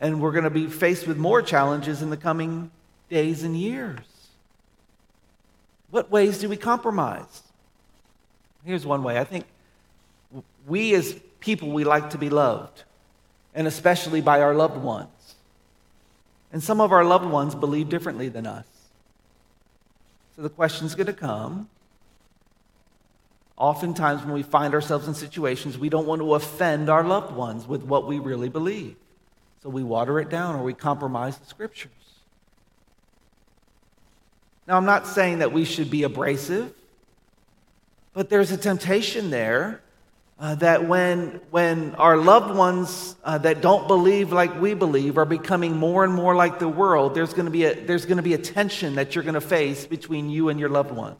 And 0.00 0.20
we're 0.20 0.32
going 0.32 0.44
to 0.44 0.50
be 0.50 0.66
faced 0.66 1.06
with 1.06 1.16
more 1.16 1.42
challenges 1.42 2.02
in 2.02 2.10
the 2.10 2.16
coming 2.16 2.70
days 3.08 3.42
and 3.42 3.56
years. 3.56 4.00
What 5.90 6.10
ways 6.10 6.38
do 6.38 6.48
we 6.48 6.56
compromise? 6.56 7.42
Here's 8.64 8.84
one 8.84 9.02
way. 9.02 9.18
I 9.18 9.24
think 9.24 9.46
we 10.66 10.94
as 10.94 11.18
people, 11.40 11.70
we 11.70 11.84
like 11.84 12.10
to 12.10 12.18
be 12.18 12.28
loved, 12.28 12.84
and 13.54 13.66
especially 13.66 14.20
by 14.20 14.42
our 14.42 14.54
loved 14.54 14.76
ones. 14.76 15.08
And 16.52 16.62
some 16.62 16.80
of 16.80 16.92
our 16.92 17.04
loved 17.04 17.26
ones 17.26 17.54
believe 17.54 17.88
differently 17.88 18.28
than 18.28 18.46
us. 18.46 18.66
So 20.36 20.42
the 20.42 20.50
question's 20.50 20.94
going 20.94 21.06
to 21.06 21.12
come 21.12 21.68
Oftentimes, 23.58 24.22
when 24.24 24.34
we 24.34 24.44
find 24.44 24.72
ourselves 24.72 25.08
in 25.08 25.14
situations, 25.14 25.76
we 25.76 25.88
don't 25.88 26.06
want 26.06 26.22
to 26.22 26.34
offend 26.34 26.88
our 26.88 27.02
loved 27.02 27.34
ones 27.34 27.66
with 27.66 27.82
what 27.82 28.06
we 28.06 28.20
really 28.20 28.48
believe. 28.48 28.94
So 29.64 29.68
we 29.68 29.82
water 29.82 30.20
it 30.20 30.30
down 30.30 30.54
or 30.54 30.62
we 30.62 30.74
compromise 30.74 31.36
the 31.36 31.46
scriptures. 31.46 31.90
Now, 34.68 34.76
I'm 34.76 34.84
not 34.84 35.08
saying 35.08 35.40
that 35.40 35.52
we 35.52 35.64
should 35.64 35.90
be 35.90 36.04
abrasive, 36.04 36.72
but 38.12 38.30
there's 38.30 38.52
a 38.52 38.56
temptation 38.56 39.30
there 39.30 39.80
uh, 40.38 40.54
that 40.56 40.86
when, 40.86 41.40
when 41.50 41.96
our 41.96 42.16
loved 42.16 42.54
ones 42.54 43.16
uh, 43.24 43.38
that 43.38 43.60
don't 43.60 43.88
believe 43.88 44.30
like 44.30 44.60
we 44.60 44.74
believe 44.74 45.18
are 45.18 45.24
becoming 45.24 45.76
more 45.76 46.04
and 46.04 46.14
more 46.14 46.36
like 46.36 46.60
the 46.60 46.68
world, 46.68 47.14
there's 47.16 47.34
going 47.34 47.46
to 47.46 47.50
be 47.50 47.64
a, 47.64 47.74
there's 47.74 48.04
going 48.06 48.18
to 48.18 48.22
be 48.22 48.34
a 48.34 48.38
tension 48.38 48.94
that 48.94 49.16
you're 49.16 49.24
going 49.24 49.34
to 49.34 49.40
face 49.40 49.84
between 49.84 50.30
you 50.30 50.48
and 50.48 50.60
your 50.60 50.68
loved 50.68 50.92
ones. 50.92 51.18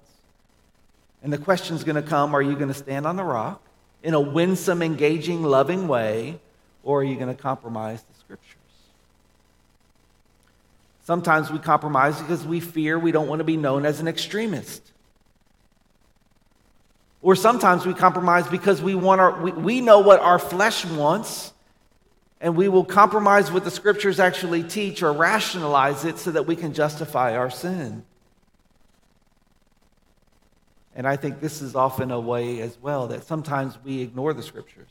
And 1.29 1.33
the 1.35 1.45
question 1.45 1.77
is 1.77 1.85
going 1.85 2.03
to 2.03 2.09
come 2.09 2.35
are 2.35 2.41
you 2.41 2.55
going 2.55 2.69
to 2.69 2.75
stand 2.75 3.05
on 3.05 3.17
the 3.17 3.23
rock 3.23 3.61
in 4.03 4.15
a 4.15 4.21
winsome, 4.21 4.81
engaging, 4.81 5.43
loving 5.43 5.87
way, 5.87 6.41
or 6.83 7.03
are 7.03 7.05
you 7.05 7.17
going 7.17 7.29
to 7.29 7.35
compromise 7.35 8.03
the 8.03 8.19
scriptures? 8.19 8.57
Sometimes 11.05 11.51
we 11.51 11.59
compromise 11.59 12.19
because 12.19 12.47
we 12.47 12.61
fear 12.61 12.99
we 12.99 13.13
don't 13.13 13.29
want 13.29 13.41
to 13.41 13.45
be 13.45 13.59
known 13.59 13.85
as 13.85 14.01
an 14.01 14.09
extremist. 14.09 14.91
Or 17.21 17.37
sometimes 17.37 17.85
we 17.85 17.93
compromise 17.93 18.49
because 18.49 18.81
we, 18.81 18.95
want 18.95 19.21
our, 19.21 19.39
we, 19.39 19.53
we 19.53 19.81
know 19.83 19.99
what 19.99 20.21
our 20.21 20.39
flesh 20.39 20.87
wants, 20.87 21.53
and 22.41 22.57
we 22.57 22.69
will 22.69 22.87
compromise 22.87 23.53
what 23.53 23.65
the 23.65 23.71
scriptures 23.71 24.19
actually 24.19 24.63
teach 24.63 25.03
or 25.03 25.13
rationalize 25.13 26.07
it 26.07 26.17
so 26.17 26.31
that 26.31 26.47
we 26.47 26.57
can 26.57 26.73
justify 26.73 27.37
our 27.37 27.51
sin. 27.51 28.03
And 30.99 31.07
I 31.07 31.15
think 31.15 31.41
this 31.41 31.63
is 31.63 31.77
often 31.77 32.11
a 32.11 32.19
way 32.19 32.61
as 32.61 32.77
well 32.83 33.07
that 33.07 33.23
sometimes 33.23 33.79
we 33.85 34.03
ignore 34.03 34.35
the 34.35 34.43
scriptures. 34.43 34.91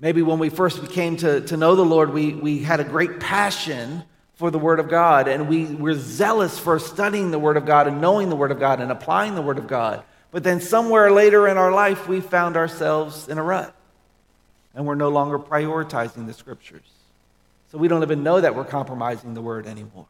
Maybe 0.00 0.22
when 0.22 0.38
we 0.38 0.48
first 0.48 0.90
came 0.90 1.18
to, 1.18 1.42
to 1.42 1.58
know 1.58 1.76
the 1.76 1.84
Lord, 1.84 2.14
we, 2.14 2.32
we 2.32 2.60
had 2.60 2.80
a 2.80 2.84
great 2.84 3.20
passion 3.20 4.04
for 4.36 4.50
the 4.50 4.58
Word 4.58 4.80
of 4.80 4.88
God, 4.88 5.28
and 5.28 5.50
we 5.50 5.66
were 5.66 5.92
zealous 5.92 6.58
for 6.58 6.78
studying 6.78 7.30
the 7.30 7.38
Word 7.38 7.58
of 7.58 7.66
God 7.66 7.88
and 7.88 8.00
knowing 8.00 8.30
the 8.30 8.36
Word 8.36 8.50
of 8.50 8.58
God 8.58 8.80
and 8.80 8.90
applying 8.90 9.34
the 9.34 9.42
Word 9.42 9.58
of 9.58 9.66
God. 9.66 10.02
But 10.30 10.44
then 10.44 10.62
somewhere 10.62 11.12
later 11.12 11.46
in 11.46 11.58
our 11.58 11.70
life, 11.70 12.08
we 12.08 12.22
found 12.22 12.56
ourselves 12.56 13.28
in 13.28 13.36
a 13.36 13.42
rut, 13.42 13.76
and 14.74 14.86
we're 14.86 14.94
no 14.94 15.10
longer 15.10 15.38
prioritizing 15.38 16.26
the 16.26 16.32
Scriptures. 16.32 16.88
So 17.70 17.76
we 17.76 17.86
don't 17.86 18.02
even 18.02 18.22
know 18.22 18.40
that 18.40 18.54
we're 18.54 18.64
compromising 18.64 19.34
the 19.34 19.42
Word 19.42 19.66
anymore. 19.66 20.06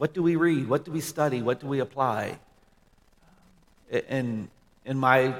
What 0.00 0.14
do 0.14 0.22
we 0.22 0.36
read? 0.36 0.66
What 0.66 0.86
do 0.86 0.92
we 0.92 1.02
study? 1.02 1.42
What 1.42 1.60
do 1.60 1.66
we 1.66 1.80
apply? 1.80 2.38
In, 4.08 4.48
in 4.86 4.96
my, 4.96 5.34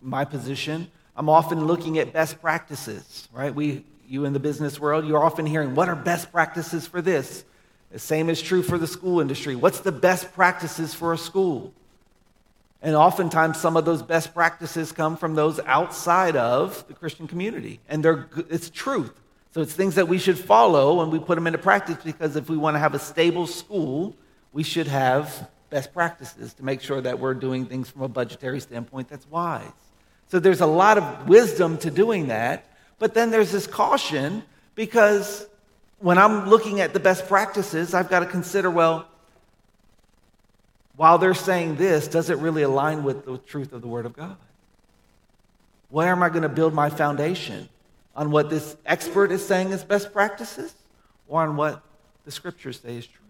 my 0.00 0.24
position, 0.24 0.90
I'm 1.16 1.28
often 1.28 1.64
looking 1.68 1.96
at 2.00 2.12
best 2.12 2.40
practices, 2.42 3.28
right? 3.32 3.54
We, 3.54 3.84
you 4.08 4.24
in 4.24 4.32
the 4.32 4.40
business 4.40 4.80
world, 4.80 5.06
you're 5.06 5.22
often 5.22 5.46
hearing, 5.46 5.76
what 5.76 5.88
are 5.88 5.94
best 5.94 6.32
practices 6.32 6.88
for 6.88 7.00
this? 7.00 7.44
The 7.92 8.00
same 8.00 8.28
is 8.30 8.42
true 8.42 8.64
for 8.64 8.78
the 8.78 8.88
school 8.88 9.20
industry. 9.20 9.54
What's 9.54 9.78
the 9.78 9.92
best 9.92 10.32
practices 10.34 10.92
for 10.92 11.12
a 11.12 11.18
school? 11.18 11.72
And 12.82 12.96
oftentimes, 12.96 13.60
some 13.60 13.76
of 13.76 13.84
those 13.84 14.02
best 14.02 14.34
practices 14.34 14.90
come 14.90 15.16
from 15.16 15.36
those 15.36 15.60
outside 15.66 16.34
of 16.34 16.84
the 16.88 16.94
Christian 16.94 17.28
community. 17.28 17.78
And 17.88 18.04
they're, 18.04 18.28
it's 18.50 18.70
truth. 18.70 19.21
So 19.52 19.60
it's 19.60 19.74
things 19.74 19.96
that 19.96 20.08
we 20.08 20.18
should 20.18 20.38
follow 20.38 21.02
and 21.02 21.12
we 21.12 21.18
put 21.18 21.34
them 21.34 21.46
into 21.46 21.58
practice 21.58 21.98
because 22.02 22.36
if 22.36 22.48
we 22.48 22.56
want 22.56 22.74
to 22.74 22.78
have 22.78 22.94
a 22.94 22.98
stable 22.98 23.46
school, 23.46 24.16
we 24.52 24.62
should 24.62 24.86
have 24.86 25.50
best 25.68 25.92
practices 25.92 26.54
to 26.54 26.64
make 26.64 26.80
sure 26.80 27.00
that 27.00 27.18
we're 27.18 27.34
doing 27.34 27.66
things 27.66 27.90
from 27.90 28.02
a 28.02 28.08
budgetary 28.08 28.60
standpoint 28.60 29.08
that's 29.08 29.28
wise. 29.28 29.70
So 30.28 30.38
there's 30.38 30.62
a 30.62 30.66
lot 30.66 30.96
of 30.96 31.28
wisdom 31.28 31.76
to 31.78 31.90
doing 31.90 32.28
that. 32.28 32.64
But 32.98 33.12
then 33.12 33.30
there's 33.30 33.52
this 33.52 33.66
caution 33.66 34.42
because 34.74 35.46
when 35.98 36.16
I'm 36.16 36.48
looking 36.48 36.80
at 36.80 36.94
the 36.94 37.00
best 37.00 37.28
practices, 37.28 37.92
I've 37.92 38.08
got 38.08 38.20
to 38.20 38.26
consider 38.26 38.70
well, 38.70 39.06
while 40.96 41.18
they're 41.18 41.34
saying 41.34 41.76
this, 41.76 42.08
does 42.08 42.30
it 42.30 42.38
really 42.38 42.62
align 42.62 43.02
with 43.04 43.26
the 43.26 43.38
truth 43.38 43.72
of 43.72 43.82
the 43.82 43.88
Word 43.88 44.06
of 44.06 44.14
God? 44.14 44.36
Where 45.90 46.08
am 46.08 46.22
I 46.22 46.30
going 46.30 46.42
to 46.42 46.48
build 46.48 46.72
my 46.72 46.88
foundation? 46.88 47.68
On 48.14 48.30
what 48.30 48.50
this 48.50 48.76
expert 48.84 49.32
is 49.32 49.44
saying 49.44 49.70
is 49.70 49.84
best 49.84 50.12
practices 50.12 50.74
or 51.28 51.42
on 51.42 51.56
what 51.56 51.82
the 52.24 52.30
scriptures 52.30 52.80
say 52.80 52.96
is 52.96 53.06
true? 53.06 53.22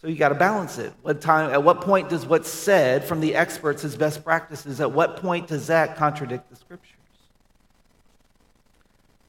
So 0.00 0.08
you 0.08 0.16
got 0.16 0.28
to 0.28 0.34
balance 0.34 0.78
it. 0.78 0.92
What 1.02 1.20
time, 1.20 1.50
at 1.50 1.62
what 1.62 1.80
point 1.80 2.08
does 2.08 2.26
what's 2.26 2.48
said 2.48 3.04
from 3.04 3.20
the 3.20 3.34
experts 3.34 3.84
as 3.84 3.96
best 3.96 4.22
practices, 4.24 4.80
at 4.80 4.92
what 4.92 5.16
point 5.16 5.48
does 5.48 5.66
that 5.66 5.96
contradict 5.96 6.48
the 6.50 6.56
scriptures? 6.56 6.92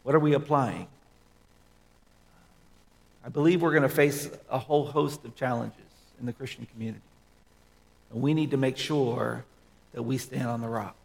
What 0.03 0.13
are 0.13 0.19
we 0.19 0.33
applying? 0.33 0.87
I 3.25 3.29
believe 3.29 3.61
we're 3.61 3.71
going 3.71 3.83
to 3.83 3.89
face 3.89 4.29
a 4.49 4.59
whole 4.59 4.85
host 4.85 5.25
of 5.25 5.35
challenges 5.35 5.81
in 6.19 6.25
the 6.25 6.33
Christian 6.33 6.65
community. 6.65 7.01
And 8.11 8.21
we 8.21 8.33
need 8.33 8.51
to 8.51 8.57
make 8.57 8.77
sure 8.77 9.45
that 9.93 10.03
we 10.03 10.17
stand 10.17 10.47
on 10.47 10.61
the 10.61 10.69
rock. 10.69 10.95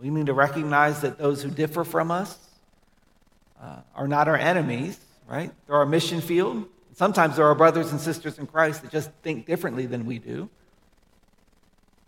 We 0.00 0.10
need 0.10 0.26
to 0.26 0.34
recognize 0.34 1.00
that 1.00 1.18
those 1.18 1.42
who 1.42 1.50
differ 1.50 1.84
from 1.84 2.10
us 2.10 2.38
uh, 3.60 3.80
are 3.94 4.06
not 4.06 4.28
our 4.28 4.36
enemies, 4.36 4.98
right? 5.28 5.50
They're 5.66 5.76
our 5.76 5.86
mission 5.86 6.20
field. 6.20 6.66
Sometimes 6.94 7.36
there 7.36 7.44
are 7.46 7.48
our 7.48 7.54
brothers 7.54 7.92
and 7.92 8.00
sisters 8.00 8.38
in 8.38 8.46
Christ 8.46 8.82
that 8.82 8.90
just 8.90 9.10
think 9.22 9.46
differently 9.46 9.86
than 9.86 10.06
we 10.06 10.18
do. 10.18 10.48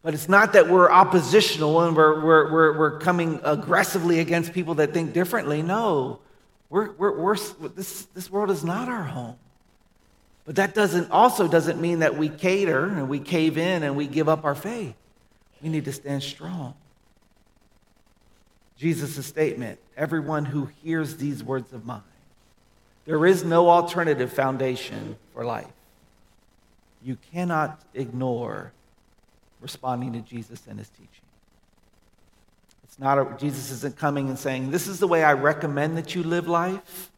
But 0.02 0.14
it's 0.14 0.28
not 0.28 0.52
that 0.52 0.68
we're 0.68 0.90
oppositional 0.90 1.82
and 1.82 1.96
we're, 1.96 2.24
we're, 2.24 2.52
we're, 2.52 2.78
we're 2.78 2.98
coming 2.98 3.40
aggressively 3.42 4.20
against 4.20 4.52
people 4.52 4.74
that 4.76 4.92
think 4.92 5.12
differently. 5.12 5.62
No, 5.62 6.20
we're, 6.70 6.92
we're, 6.92 7.18
we're, 7.18 7.36
this, 7.74 8.04
this 8.14 8.30
world 8.30 8.50
is 8.50 8.64
not 8.64 8.88
our 8.88 9.02
home. 9.02 9.36
But 10.44 10.56
that 10.56 10.74
doesn't, 10.74 11.10
also 11.10 11.48
doesn't 11.48 11.80
mean 11.80 11.98
that 11.98 12.16
we 12.16 12.28
cater 12.28 12.84
and 12.84 13.08
we 13.08 13.18
cave 13.18 13.58
in 13.58 13.82
and 13.82 13.96
we 13.96 14.06
give 14.06 14.28
up 14.28 14.44
our 14.44 14.54
faith. 14.54 14.94
We 15.60 15.68
need 15.68 15.84
to 15.86 15.92
stand 15.92 16.22
strong. 16.22 16.74
Jesus' 18.78 19.26
statement 19.26 19.78
everyone 19.96 20.46
who 20.46 20.70
hears 20.82 21.16
these 21.16 21.42
words 21.42 21.72
of 21.72 21.84
mine 21.84 22.02
there 23.08 23.24
is 23.24 23.42
no 23.42 23.70
alternative 23.70 24.30
foundation 24.30 25.16
for 25.32 25.42
life. 25.42 25.72
You 27.02 27.16
cannot 27.32 27.80
ignore 27.94 28.72
responding 29.62 30.12
to 30.12 30.20
Jesus 30.20 30.66
and 30.68 30.78
his 30.78 30.90
teaching. 30.90 31.08
It's 32.84 32.98
not 32.98 33.18
a, 33.18 33.34
Jesus 33.38 33.70
isn't 33.70 33.96
coming 33.96 34.28
and 34.28 34.38
saying, 34.38 34.72
This 34.72 34.86
is 34.86 34.98
the 34.98 35.08
way 35.08 35.24
I 35.24 35.32
recommend 35.32 35.96
that 35.96 36.14
you 36.14 36.22
live 36.22 36.46
life. 36.46 37.10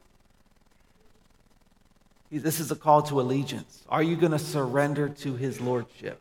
This 2.31 2.61
is 2.61 2.71
a 2.71 2.77
call 2.77 3.03
to 3.03 3.21
allegiance. 3.21 3.83
Are 3.89 4.03
you 4.03 4.15
going 4.15 4.31
to 4.31 4.39
surrender 4.39 5.09
to 5.09 5.35
his 5.35 5.61
lordship? 5.61 6.21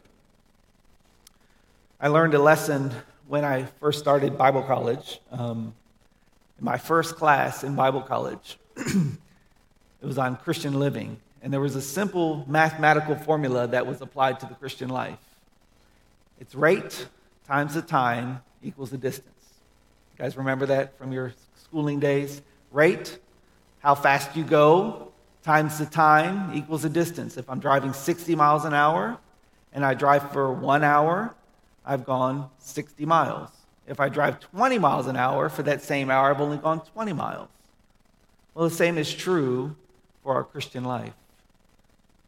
I 2.02 2.08
learned 2.08 2.34
a 2.34 2.40
lesson 2.40 2.92
when 3.30 3.46
I 3.46 3.64
first 3.64 4.00
started 4.00 4.38
Bible 4.38 4.64
college. 4.64 5.22
Um, 5.32 5.74
my 6.60 6.78
first 6.78 7.16
class 7.16 7.64
in 7.64 7.76
Bible 7.76 8.02
college, 8.02 8.58
It 10.02 10.06
was 10.06 10.18
on 10.18 10.38
Christian 10.38 10.80
living. 10.80 11.20
And 11.42 11.52
there 11.52 11.60
was 11.60 11.76
a 11.76 11.82
simple 11.82 12.44
mathematical 12.48 13.16
formula 13.16 13.68
that 13.68 13.86
was 13.86 14.02
applied 14.02 14.40
to 14.42 14.46
the 14.46 14.56
Christian 14.56 14.90
life 14.90 15.20
it's 16.40 16.56
rate 16.56 17.08
times 17.46 17.74
the 17.74 17.82
time 17.82 18.42
equals 18.64 18.92
the 18.92 18.98
distance. 18.98 19.46
You 20.14 20.24
guys 20.24 20.38
remember 20.38 20.66
that 20.68 20.98
from 20.98 21.12
your 21.12 21.34
schooling 21.56 22.00
days? 22.00 22.42
Rate, 22.72 23.20
how 23.80 23.94
fast 23.94 24.38
you 24.38 24.46
go, 24.46 25.12
times 25.44 25.80
the 25.80 25.86
time 25.86 26.56
equals 26.56 26.84
the 26.84 26.90
distance. 26.90 27.36
If 27.36 27.50
I'm 27.50 27.60
driving 27.60 27.92
60 27.92 28.36
miles 28.36 28.64
an 28.64 28.74
hour 28.74 29.18
and 29.74 29.84
I 29.84 29.96
drive 29.96 30.32
for 30.32 30.54
one 30.54 30.82
hour, 30.82 31.36
I've 31.90 32.06
gone 32.06 32.52
60 32.60 33.04
miles. 33.08 33.50
If 33.88 34.00
I 34.00 34.10
drive 34.10 34.40
20 34.40 34.78
miles 34.78 35.08
an 35.08 35.16
hour 35.16 35.50
for 35.50 35.64
that 35.64 35.82
same 35.82 36.12
hour, 36.12 36.30
I've 36.30 36.40
only 36.40 36.58
gone 36.58 36.82
20 36.82 37.14
miles. 37.14 37.50
Well, 38.54 38.70
the 38.70 38.76
same 38.76 39.00
is 39.00 39.12
true 39.12 39.76
for 40.24 40.36
our 40.36 40.44
Christian 40.44 40.84
life. 40.84 41.14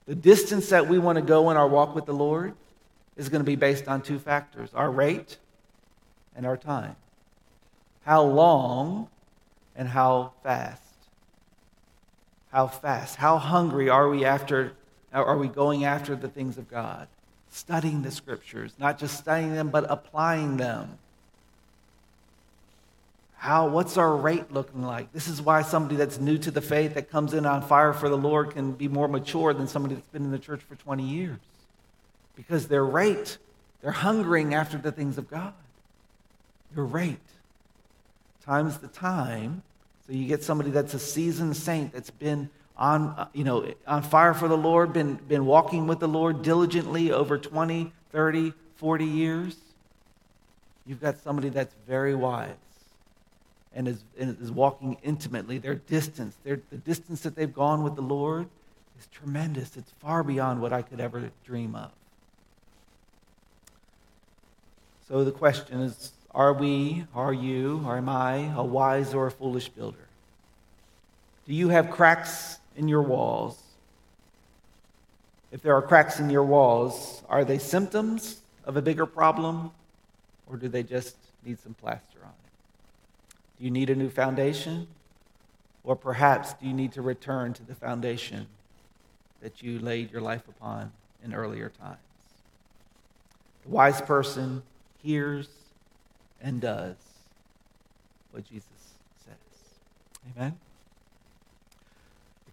The 0.08 0.16
distance 0.16 0.70
that 0.70 0.88
we 0.88 0.98
want 0.98 1.18
to 1.18 1.22
go 1.22 1.52
in 1.52 1.58
our 1.58 1.68
walk 1.68 1.94
with 1.94 2.08
the 2.08 2.14
Lord 2.14 2.56
is 3.16 3.30
going 3.30 3.42
to 3.42 3.46
be 3.46 3.56
based 3.56 3.88
on 3.88 4.02
two 4.02 4.18
factors 4.18 4.72
our 4.74 4.90
rate 4.90 5.38
and 6.36 6.44
our 6.48 6.58
time. 6.58 6.96
How 8.04 8.24
long 8.24 9.10
and 9.76 9.88
how 9.88 10.34
fast. 10.42 10.82
How 12.52 12.66
fast. 12.66 13.18
How 13.18 13.38
hungry 13.38 13.90
are 13.90 14.10
we 14.10 14.26
after 14.26 14.74
are 15.14 15.38
we 15.38 15.50
going 15.50 15.86
after 15.86 16.16
the 16.16 16.30
things 16.30 16.58
of 16.58 16.68
God? 16.68 17.08
Studying 17.52 18.02
the 18.02 18.12
scriptures, 18.12 18.74
not 18.80 18.98
just 18.98 19.18
studying 19.18 19.54
them, 19.54 19.70
but 19.70 19.86
applying 19.90 20.58
them. 20.58 20.98
How, 23.36 23.68
what's 23.68 23.98
our 23.98 24.16
rate 24.16 24.52
looking 24.54 24.84
like? 24.84 25.12
This 25.14 25.28
is 25.28 25.42
why 25.42 25.62
somebody 25.64 25.96
that's 25.96 26.20
new 26.20 26.38
to 26.38 26.52
the 26.52 26.62
faith 26.62 26.94
that 26.94 27.10
comes 27.10 27.34
in 27.34 27.46
on 27.46 27.62
fire 27.62 27.92
for 27.92 28.08
the 28.08 28.18
Lord 28.18 28.52
can 28.52 28.72
be 28.72 28.88
more 28.88 29.08
mature 29.08 29.54
than 29.54 29.68
somebody 29.68 29.96
that's 29.96 30.08
been 30.08 30.24
in 30.24 30.32
the 30.32 30.40
church 30.40 30.62
for 30.62 30.76
20 30.76 31.04
years. 31.04 31.40
Because 32.36 32.68
their 32.68 32.86
rate, 32.86 33.38
they're 33.82 33.92
hungering 33.92 34.54
after 34.54 34.78
the 34.78 34.92
things 34.92 35.18
of 35.18 35.30
God. 35.30 35.54
Your 36.76 36.86
rate 36.86 37.18
times 38.46 38.78
the 38.78 38.88
time. 38.88 39.64
So 40.08 40.14
you 40.14 40.28
get 40.28 40.44
somebody 40.44 40.72
that's 40.72 40.94
a 40.94 41.00
seasoned 41.00 41.56
saint 41.58 41.94
that's 41.94 42.10
been 42.10 42.50
on, 42.82 43.10
uh, 43.10 43.28
you 43.32 43.44
know, 43.44 43.72
on 43.86 44.02
fire 44.02 44.34
for 44.34 44.48
the 44.48 44.58
Lord, 44.58 44.92
been, 44.92 45.14
been 45.28 45.46
walking 45.46 45.86
with 45.86 46.00
the 46.00 46.08
Lord 46.08 46.42
diligently 46.42 47.12
over 47.12 47.38
20, 47.38 47.94
30, 48.12 48.54
40 48.78 49.06
years. 49.06 49.56
You've 50.88 51.00
got 51.00 51.20
somebody 51.20 51.50
that's 51.50 51.76
very 51.88 52.16
wise 52.16 52.56
and 53.76 53.88
is, 53.88 54.04
and 54.18 54.36
is 54.42 54.52
walking 54.52 54.98
intimately. 55.04 55.60
Their 55.60 55.76
distance, 55.76 56.36
their, 56.44 56.60
the 56.72 56.78
distance 56.78 57.22
that 57.22 57.36
they've 57.36 57.54
gone 57.54 57.84
with 57.84 57.96
the 57.96 58.02
Lord 58.02 58.48
is 59.00 59.06
tremendous. 59.12 59.78
It's 59.78 59.92
far 60.00 60.24
beyond 60.24 60.60
what 60.60 60.74
I 60.74 60.82
could 60.82 61.00
ever 61.00 61.30
dream 61.46 61.76
of. 61.76 61.92
So 65.08 65.24
the 65.24 65.32
question 65.32 65.82
is 65.82 66.14
are 66.32 66.54
we, 66.54 67.06
are 67.14 67.34
you, 67.34 67.84
or 67.86 67.98
am 67.98 68.10
I 68.10 68.52
a 68.56 68.64
wise 68.64 69.14
or 69.14 69.28
a 69.28 69.32
foolish 69.32 69.70
builder? 69.70 70.08
Do 71.48 71.54
you 71.54 71.70
have 71.70 71.92
cracks 71.92 72.58
in 72.76 72.88
your 72.88 73.02
walls? 73.02 73.62
If 75.52 75.62
there 75.62 75.76
are 75.76 75.82
cracks 75.82 76.20
in 76.20 76.30
your 76.30 76.46
walls, 76.46 77.24
are 77.28 77.44
they 77.44 77.58
symptoms 77.58 78.42
of 78.64 78.78
a 78.78 78.82
bigger 78.82 79.06
problem, 79.06 79.72
or 80.48 80.58
do 80.58 80.68
they 80.70 80.84
just 80.84 81.16
need 81.44 81.60
some 81.60 81.74
plaster 81.74 82.20
on 82.24 82.30
it? 82.30 83.36
Do 83.58 83.66
you 83.66 83.72
need 83.72 83.90
a 83.90 83.96
new 83.96 84.10
foundation? 84.10 84.88
Or 85.84 85.96
perhaps 85.96 86.54
do 86.54 86.68
you 86.68 86.74
need 86.74 86.94
to 86.94 87.02
return 87.02 87.54
to 87.54 87.64
the 87.64 87.76
foundation 87.76 88.48
that 89.42 89.64
you 89.64 89.80
laid 89.80 90.12
your 90.12 90.22
life 90.22 90.48
upon 90.48 90.92
in 91.24 91.34
earlier 91.34 91.70
times? 91.70 91.98
The 93.64 93.70
wise 93.70 94.02
person 94.02 94.64
hears 95.02 95.50
and 96.40 96.62
does 96.62 96.96
what 98.32 98.46
Jesus 98.46 98.96
says. 99.26 99.36
Amen. 100.36 100.58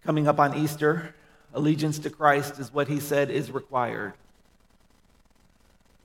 Coming 0.03 0.27
up 0.27 0.39
on 0.39 0.55
Easter, 0.57 1.13
allegiance 1.53 1.99
to 1.99 2.09
Christ 2.09 2.59
is 2.59 2.73
what 2.73 2.87
he 2.87 2.99
said 2.99 3.29
is 3.29 3.51
required. 3.51 4.13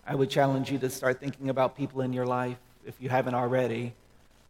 I 0.07 0.15
would 0.15 0.31
challenge 0.31 0.71
you 0.71 0.79
to 0.79 0.91
start 0.91 1.21
thinking 1.21 1.49
about 1.49 1.77
people 1.77 2.03
in 2.03 2.13
your 2.13 2.27
life, 2.27 2.59
if 2.85 3.01
you 3.01 3.09
haven't 3.09 3.35
already, 3.35 3.95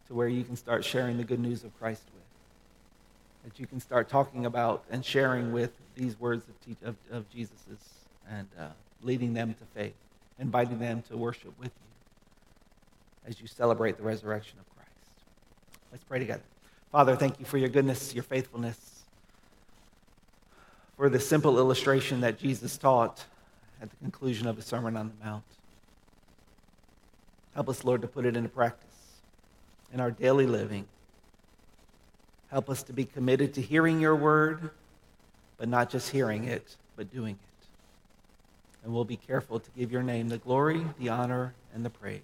to 0.09 0.14
where 0.14 0.28
you 0.28 0.45
can 0.45 0.57
start 0.57 0.84
sharing 0.84 1.16
the 1.16 1.24
good 1.24 1.38
news 1.38 1.62
of 1.62 1.78
Christ 1.78 2.03
with. 2.14 3.53
That 3.53 3.61
you 3.61 3.66
can 3.66 3.78
start 3.78 4.09
talking 4.09 4.47
about 4.47 4.84
and 4.90 5.05
sharing 5.05 5.53
with 5.53 5.70
these 5.95 6.18
words 6.18 6.47
of, 6.49 6.88
of, 6.88 6.97
of 7.11 7.30
Jesus's 7.30 7.78
and 8.28 8.49
uh, 8.59 8.68
leading 9.03 9.34
them 9.34 9.55
to 9.55 9.64
faith, 9.80 9.95
inviting 10.38 10.78
them 10.78 11.03
to 11.11 11.16
worship 11.16 11.53
with 11.59 11.70
you 11.70 13.30
as 13.30 13.40
you 13.40 13.47
celebrate 13.47 13.97
the 13.97 14.03
resurrection 14.03 14.59
of 14.59 14.76
Christ. 14.76 14.90
Let's 15.92 16.05
pray 16.05 16.18
together. 16.18 16.42
Father, 16.90 17.16
thank 17.16 17.38
you 17.38 17.45
for 17.45 17.59
your 17.59 17.68
goodness, 17.68 18.14
your 18.14 18.24
faithfulness, 18.24 18.93
for 20.97 21.09
the 21.09 21.20
simple 21.20 21.59
illustration 21.59 22.20
that 22.20 22.38
Jesus 22.38 22.76
taught 22.76 23.24
at 23.80 23.90
the 23.90 23.97
conclusion 23.97 24.47
of 24.47 24.57
the 24.57 24.62
Sermon 24.62 24.97
on 24.97 25.09
the 25.09 25.24
Mount. 25.24 25.45
Help 27.55 27.68
us, 27.68 27.84
Lord, 27.84 28.03
to 28.03 28.09
put 28.09 28.26
it 28.26 28.36
into 28.36 28.49
practice 28.49 28.88
in 29.92 30.01
our 30.01 30.11
daily 30.11 30.47
living. 30.47 30.86
Help 32.51 32.68
us 32.68 32.82
to 32.84 32.92
be 32.92 33.05
committed 33.05 33.55
to 33.55 33.61
hearing 33.61 34.01
your 34.01 34.16
word, 34.16 34.70
but 35.57 35.68
not 35.68 35.90
just 35.90 36.11
hearing 36.11 36.45
it, 36.45 36.76
but 36.97 37.12
doing 37.12 37.34
it. 37.34 37.66
And 38.84 38.92
we'll 38.92 39.05
be 39.05 39.16
careful 39.16 39.61
to 39.61 39.70
give 39.76 39.90
your 39.90 40.03
name 40.03 40.28
the 40.28 40.38
glory, 40.38 40.84
the 40.99 41.09
honor, 41.09 41.55
and 41.74 41.84
the 41.84 41.90
praise. 41.90 42.20